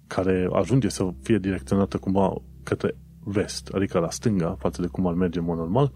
[0.07, 5.13] care ajunge să fie direcționată cumva către vest, adică la stânga, față de cum ar
[5.13, 5.91] merge în mod normal,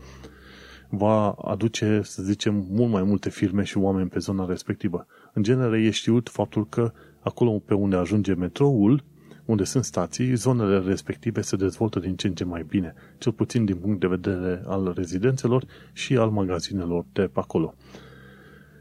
[0.90, 5.06] va aduce, să zicem, mult mai multe firme și oameni pe zona respectivă.
[5.34, 9.04] În genere e știut faptul că acolo pe unde ajunge metroul,
[9.46, 13.66] unde sunt stații, zonele respective se dezvoltă din ce în ce mai bine, cel puțin
[13.66, 17.74] din punct de vedere al rezidențelor și al magazinelor de pe acolo.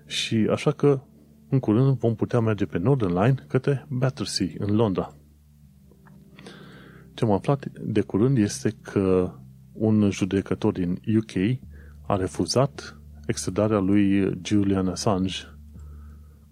[0.07, 1.01] Și așa că,
[1.49, 5.15] în curând, vom putea merge pe Northern Line către Battersea, în Londra.
[7.15, 9.35] Ce am aflat de curând este că
[9.73, 11.59] un judecător din UK
[12.07, 15.37] a refuzat extradarea lui Julian Assange,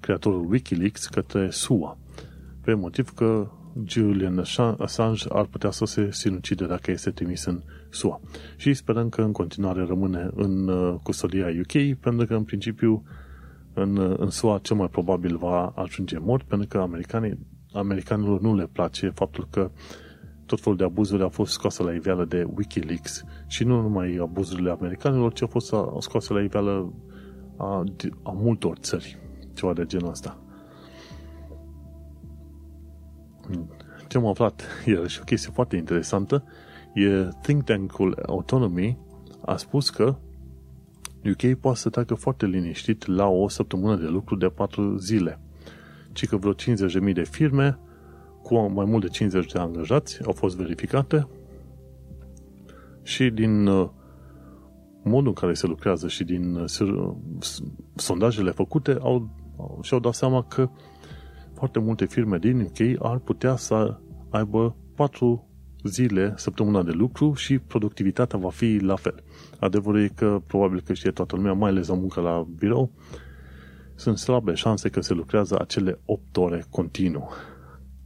[0.01, 1.99] creatorul Wikileaks, către SUA,
[2.61, 3.51] pe motiv că
[3.85, 4.45] Julian
[4.79, 8.21] Assange ar putea să se sinucide dacă este trimis în SUA.
[8.57, 13.03] Și sperăm că în continuare rămâne în uh, custodia UK, pentru că în principiu
[13.75, 17.39] în, uh, în SUA cel mai probabil va ajunge mort, pentru că americanii,
[17.73, 19.71] americanilor nu le place faptul că
[20.47, 24.71] tot felul de abuzuri au fost scoase la iveală de Wikileaks și nu numai abuzurile
[24.71, 26.93] americanilor, ci au fost scoase la iveală
[27.57, 27.85] a,
[28.23, 29.19] a multor țări,
[29.55, 30.39] ceva de genul ăsta.
[34.09, 36.45] Ce am aflat iarăși o chestie foarte interesantă
[36.95, 38.99] e think tank-ul Autonomy
[39.45, 40.17] a spus că
[41.25, 45.41] UK poate să treacă foarte liniștit la o săptămână de lucru de 4 zile.
[46.13, 47.79] Ci că vreo 50.000 de firme
[48.43, 51.29] cu mai mult de 50 de angajați au fost verificate
[53.03, 53.89] și din uh,
[55.03, 57.15] modul în care se lucrează și din uh,
[57.95, 59.31] sondajele făcute au,
[59.81, 60.69] și-au dat seama că
[61.55, 63.99] foarte multe firme din UK ar putea să
[64.31, 65.47] aibă 4
[65.83, 69.23] zile săptămâna de lucru și productivitatea va fi la fel.
[69.59, 72.91] Adevărul e că probabil că știe toată lumea, mai ales la muncă la birou,
[73.95, 77.31] sunt slabe șanse că se lucrează acele 8 ore continuu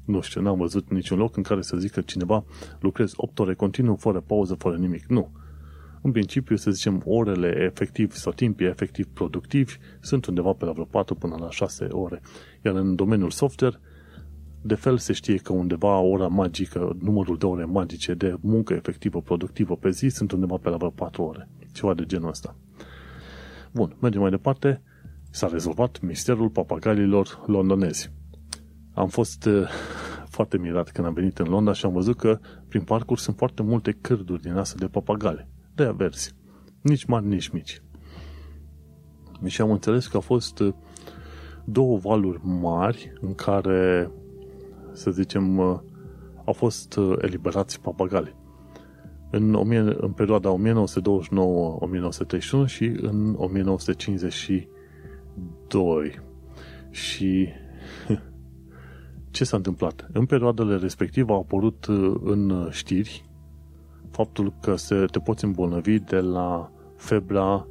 [0.07, 2.45] nu știu, n-am văzut niciun loc în care să zică cineva
[2.81, 5.05] lucrez 8 ore continuu, fără pauză, fără nimic.
[5.07, 5.31] Nu.
[6.03, 10.85] În principiu, să zicem, orele efectiv sau timpii efectiv productivi sunt undeva pe la vreo
[10.85, 12.21] 4 până la 6 ore.
[12.65, 13.81] Iar în domeniul software,
[14.67, 19.21] de fel se știe că undeva ora magică, numărul de ore magice de muncă efectivă,
[19.21, 21.49] productivă pe zi sunt undeva pe la vreo 4 ore.
[21.73, 22.57] Ceva de genul ăsta.
[23.73, 24.83] Bun, mergem mai departe.
[25.31, 28.13] S-a rezolvat misterul papagalilor londonezi.
[28.95, 29.69] Am fost uh,
[30.37, 32.39] foarte mirat când am venit în Londra și am văzut că
[32.69, 36.35] prin parcuri sunt foarte multe cârduri din astea de papagale, de aversi.
[36.81, 37.83] Nici mari, nici mici.
[39.45, 40.75] Și am înțeles că au fost uh,
[41.65, 44.11] două valuri mari în care,
[44.97, 45.79] să zicem, uh,
[46.45, 48.35] au fost eliberați papagale.
[49.31, 49.55] În,
[50.01, 50.61] în perioada 1929-1931
[52.67, 56.21] și în 1952.
[56.91, 57.49] Și
[59.31, 60.09] ce s-a întâmplat?
[60.13, 63.25] În perioadele respective au apărut uh, în știri
[64.11, 67.67] faptul că se, te poți îmbolnăvi de la febra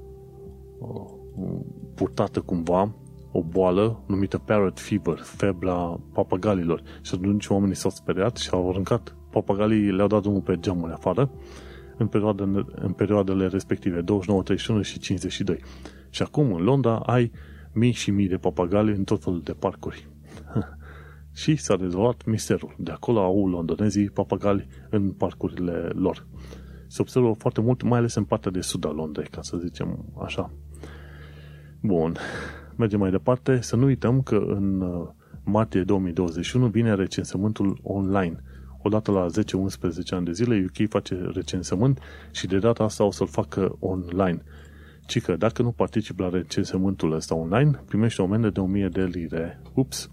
[0.80, 1.12] uh,
[1.96, 2.96] purtată cumva,
[3.38, 6.82] o boală numită parrot fever, febra papagalilor.
[7.02, 11.32] Și atunci oamenii s-au speriat și au aruncat papagalii, le-au dat drumul pe geamuri afară
[11.98, 15.60] în, perioadele, în perioadele respective, 29, 31 și 52.
[16.10, 17.32] Și acum în Londra ai
[17.74, 20.08] mii și mii de papagali în tot felul de parcuri.
[21.42, 22.76] și s-a rezolvat misterul.
[22.78, 26.28] De acolo au londonezii papagali în parcurile lor.
[26.88, 30.06] Se observă foarte mult, mai ales în partea de sud a Londrei, ca să zicem
[30.24, 30.52] așa.
[31.82, 32.18] Bun,
[32.78, 33.62] mergem mai departe.
[33.62, 35.08] Să nu uităm că în uh,
[35.44, 38.44] martie 2021 vine recensământul online.
[38.82, 39.30] Odată la 10-11
[40.10, 42.00] ani de zile, UK face recensământ
[42.32, 44.44] și de data asta o să-l facă online.
[45.08, 49.04] Ci că dacă nu participi la recensământul ăsta online, primești o amendă de 1000 de
[49.04, 49.62] lire.
[49.74, 50.10] Ups,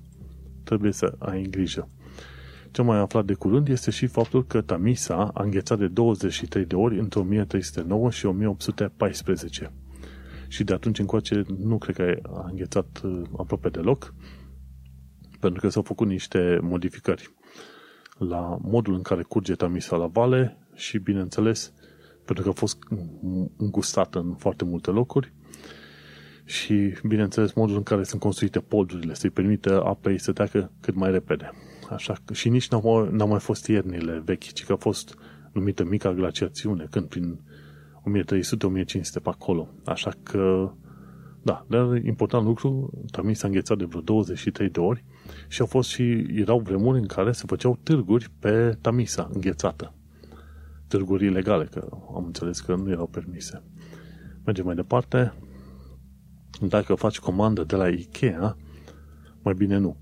[0.64, 1.88] trebuie să ai grijă.
[2.70, 6.74] Ce mai aflat de curând este și faptul că Tamisa a înghețat de 23 de
[6.74, 9.72] ori între 1309 și 1814.
[10.52, 14.14] Și de atunci încoace nu cred că a înghețat uh, aproape deloc,
[15.40, 17.30] pentru că s-au făcut niște modificări
[18.18, 21.72] la modul în care curge Tamisa la vale și, bineînțeles,
[22.24, 22.78] pentru că a fost
[23.56, 25.32] îngustată în foarte multe locuri,
[26.44, 31.10] și, bineînțeles, modul în care sunt construite podurile, să-i permită apei să treacă cât mai
[31.10, 31.50] repede.
[31.90, 35.14] Așa că, și nici n-au, n-au mai fost iernile vechi, ci că a fost
[35.52, 37.40] numită mica glaciațiune, când prin
[38.10, 39.68] 1300-1500 pe acolo.
[39.84, 40.72] Așa că,
[41.42, 45.04] da, dar important lucru, Tamis s-a înghețat de vreo 23 de ori
[45.48, 49.94] și au fost și, erau vremuri în care se făceau târguri pe Tamisa înghețată.
[50.88, 53.62] Târguri ilegale, că am înțeles că nu erau permise.
[54.44, 55.32] Mergem mai departe
[56.60, 58.56] dacă faci comandă de la Ikea,
[59.42, 59.96] mai bine nu.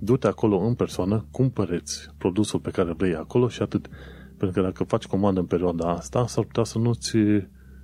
[0.00, 3.88] Du-te acolo în persoană, cumpăreți produsul pe care vrei acolo și atât.
[4.36, 7.16] Pentru că dacă faci comandă în perioada asta, s-ar putea să nu-ți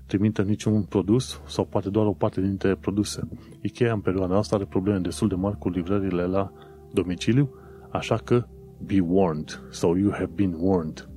[0.07, 3.29] trimită niciun produs sau poate doar o parte dintre produse.
[3.63, 6.53] Ikea în perioada asta are probleme destul de mari cu livrările la
[6.93, 7.55] domiciliu,
[7.91, 8.47] așa că
[8.87, 11.09] be warned sau you have been warned.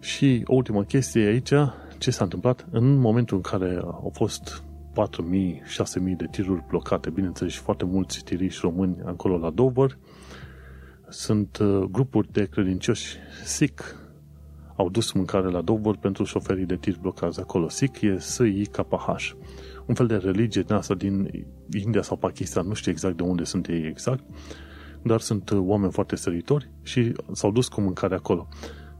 [0.00, 1.52] Și o ultimă chestie aici,
[1.98, 4.64] ce s-a întâmplat în momentul în care au fost
[4.96, 9.98] 4.000-6.000 de tiruri blocate, bineînțeles și foarte mulți tiriști români acolo la Dover,
[11.08, 13.82] sunt uh, grupuri de credincioși Sikh
[14.76, 17.68] au dus mâncare la Dover pentru șoferii de tir blocați acolo.
[17.68, 19.32] Sikh e S-I-K-H.
[19.86, 21.46] Un fel de religie din asta din
[21.84, 24.24] India sau Pakistan, nu știu exact de unde sunt ei exact,
[25.02, 28.48] dar sunt uh, oameni foarte săritori și s-au dus cu mâncare acolo.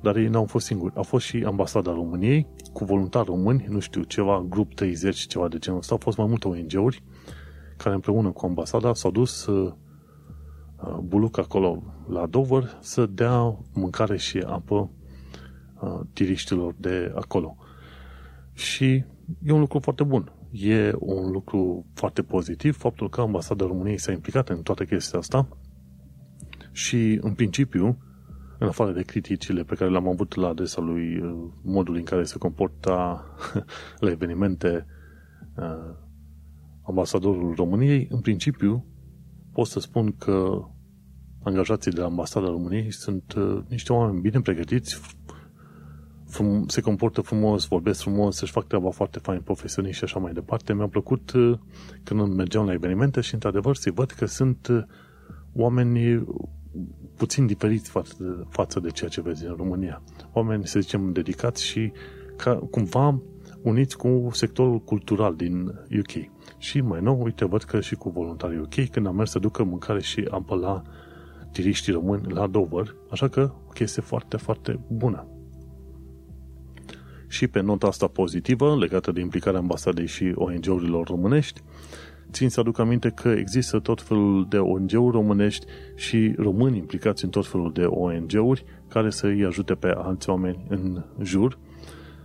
[0.03, 0.93] Dar ei n-au fost singuri.
[0.97, 5.59] A fost și ambasada României, cu voluntari români, nu știu, ceva, grup 30, ceva de
[5.59, 5.93] genul ăsta.
[5.93, 7.03] Au fost mai multe ONG-uri
[7.77, 9.73] care împreună cu ambasada s-au dus uh, uh,
[11.03, 14.91] buluc acolo la Dover să dea mâncare și apă
[15.81, 17.57] uh, tiriștilor de acolo.
[18.53, 19.05] Și
[19.43, 20.33] e un lucru foarte bun.
[20.51, 25.49] E un lucru foarte pozitiv faptul că ambasada României s-a implicat în toată chestia asta
[26.73, 27.99] și, în principiu,
[28.59, 32.25] în afară de criticile pe care le-am avut la adresa lui uh, modul în care
[32.25, 33.25] se comporta
[34.05, 34.87] la evenimente
[35.57, 35.95] uh,
[36.83, 38.85] ambasadorul României, în principiu
[39.53, 40.69] pot să spun că
[41.47, 45.01] angajații de la ambasada României sunt uh, niște oameni bine pregătiți,
[46.31, 50.33] frum- se comportă frumos, vorbesc frumos, să-și fac treaba foarte fain, profesioniști și așa mai
[50.33, 50.75] departe.
[50.75, 51.33] Mi-a plăcut
[52.05, 54.69] când mergeam la evenimente și, într-adevăr, se văd că sunt
[55.53, 56.27] oameni
[57.17, 60.03] puțin diferiți față de, față de ceea ce vezi în România.
[60.33, 61.93] Oameni, să zicem, dedicați și
[62.37, 63.21] ca, cumva
[63.63, 65.67] uniți cu sectorul cultural din
[65.99, 66.31] UK.
[66.59, 69.63] Și mai nou, uite, văd că și cu voluntarii UK, când am mers să ducă
[69.65, 70.83] mâncare și apă la
[71.57, 75.27] tiriștii români la Dover, așa că o chestie foarte, foarte bună.
[77.29, 81.61] Și pe nota asta pozitivă, legată de implicarea ambasadei și ONG-urilor românești,
[82.31, 87.31] țin să aduc aminte că există tot felul de ONG-uri românești și români implicați în
[87.31, 91.59] tot felul de ONG-uri care să îi ajute pe alți oameni în jur.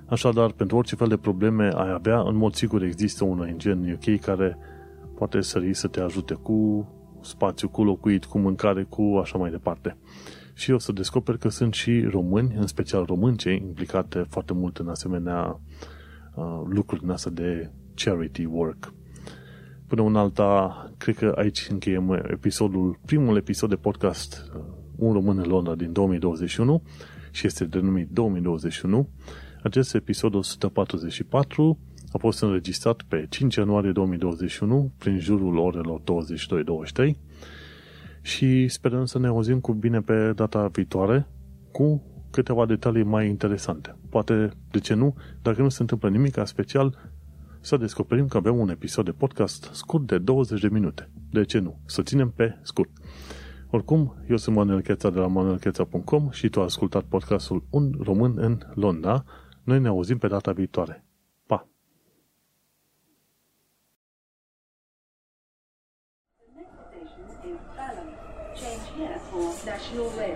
[0.06, 3.92] Așadar, pentru orice fel de probleme ai avea, în mod sigur există un ONG în
[3.92, 4.58] UK care
[5.16, 6.88] poate sări să te ajute cu
[7.22, 9.98] spațiu, cu locuit, cu mâncare, cu așa mai departe.
[10.54, 14.78] Și o să descoper că sunt și români, în special români, cei implicate foarte mult
[14.78, 15.60] în asemenea
[16.36, 18.94] uh, lucruri din asta de charity work.
[19.88, 24.62] Până un alta, cred că aici încheiem episodul, primul episod de podcast uh,
[24.96, 26.82] Un român în Londra din 2021
[27.32, 29.10] și este denumit 2021.
[29.64, 31.78] Acest episod 144
[32.12, 37.12] a fost înregistrat pe 5 ianuarie 2021 prin jurul orelor 22-23
[38.22, 41.28] și sperăm să ne auzim cu bine pe data viitoare
[41.72, 43.96] cu câteva detalii mai interesante.
[44.10, 47.12] Poate, de ce nu, dacă nu se întâmplă nimic special,
[47.60, 51.10] să descoperim că avem un episod de podcast scurt de 20 de minute.
[51.32, 51.80] De ce nu?
[51.86, 52.90] Să ținem pe scurt.
[53.70, 58.34] Oricum, eu sunt Manuel Cheța de la manuelcheța.com și tu ai ascultat podcastul Un român
[58.36, 59.24] în Londra.
[59.64, 61.06] Noi ne auzim pe data viitoare.
[69.92, 70.31] Change here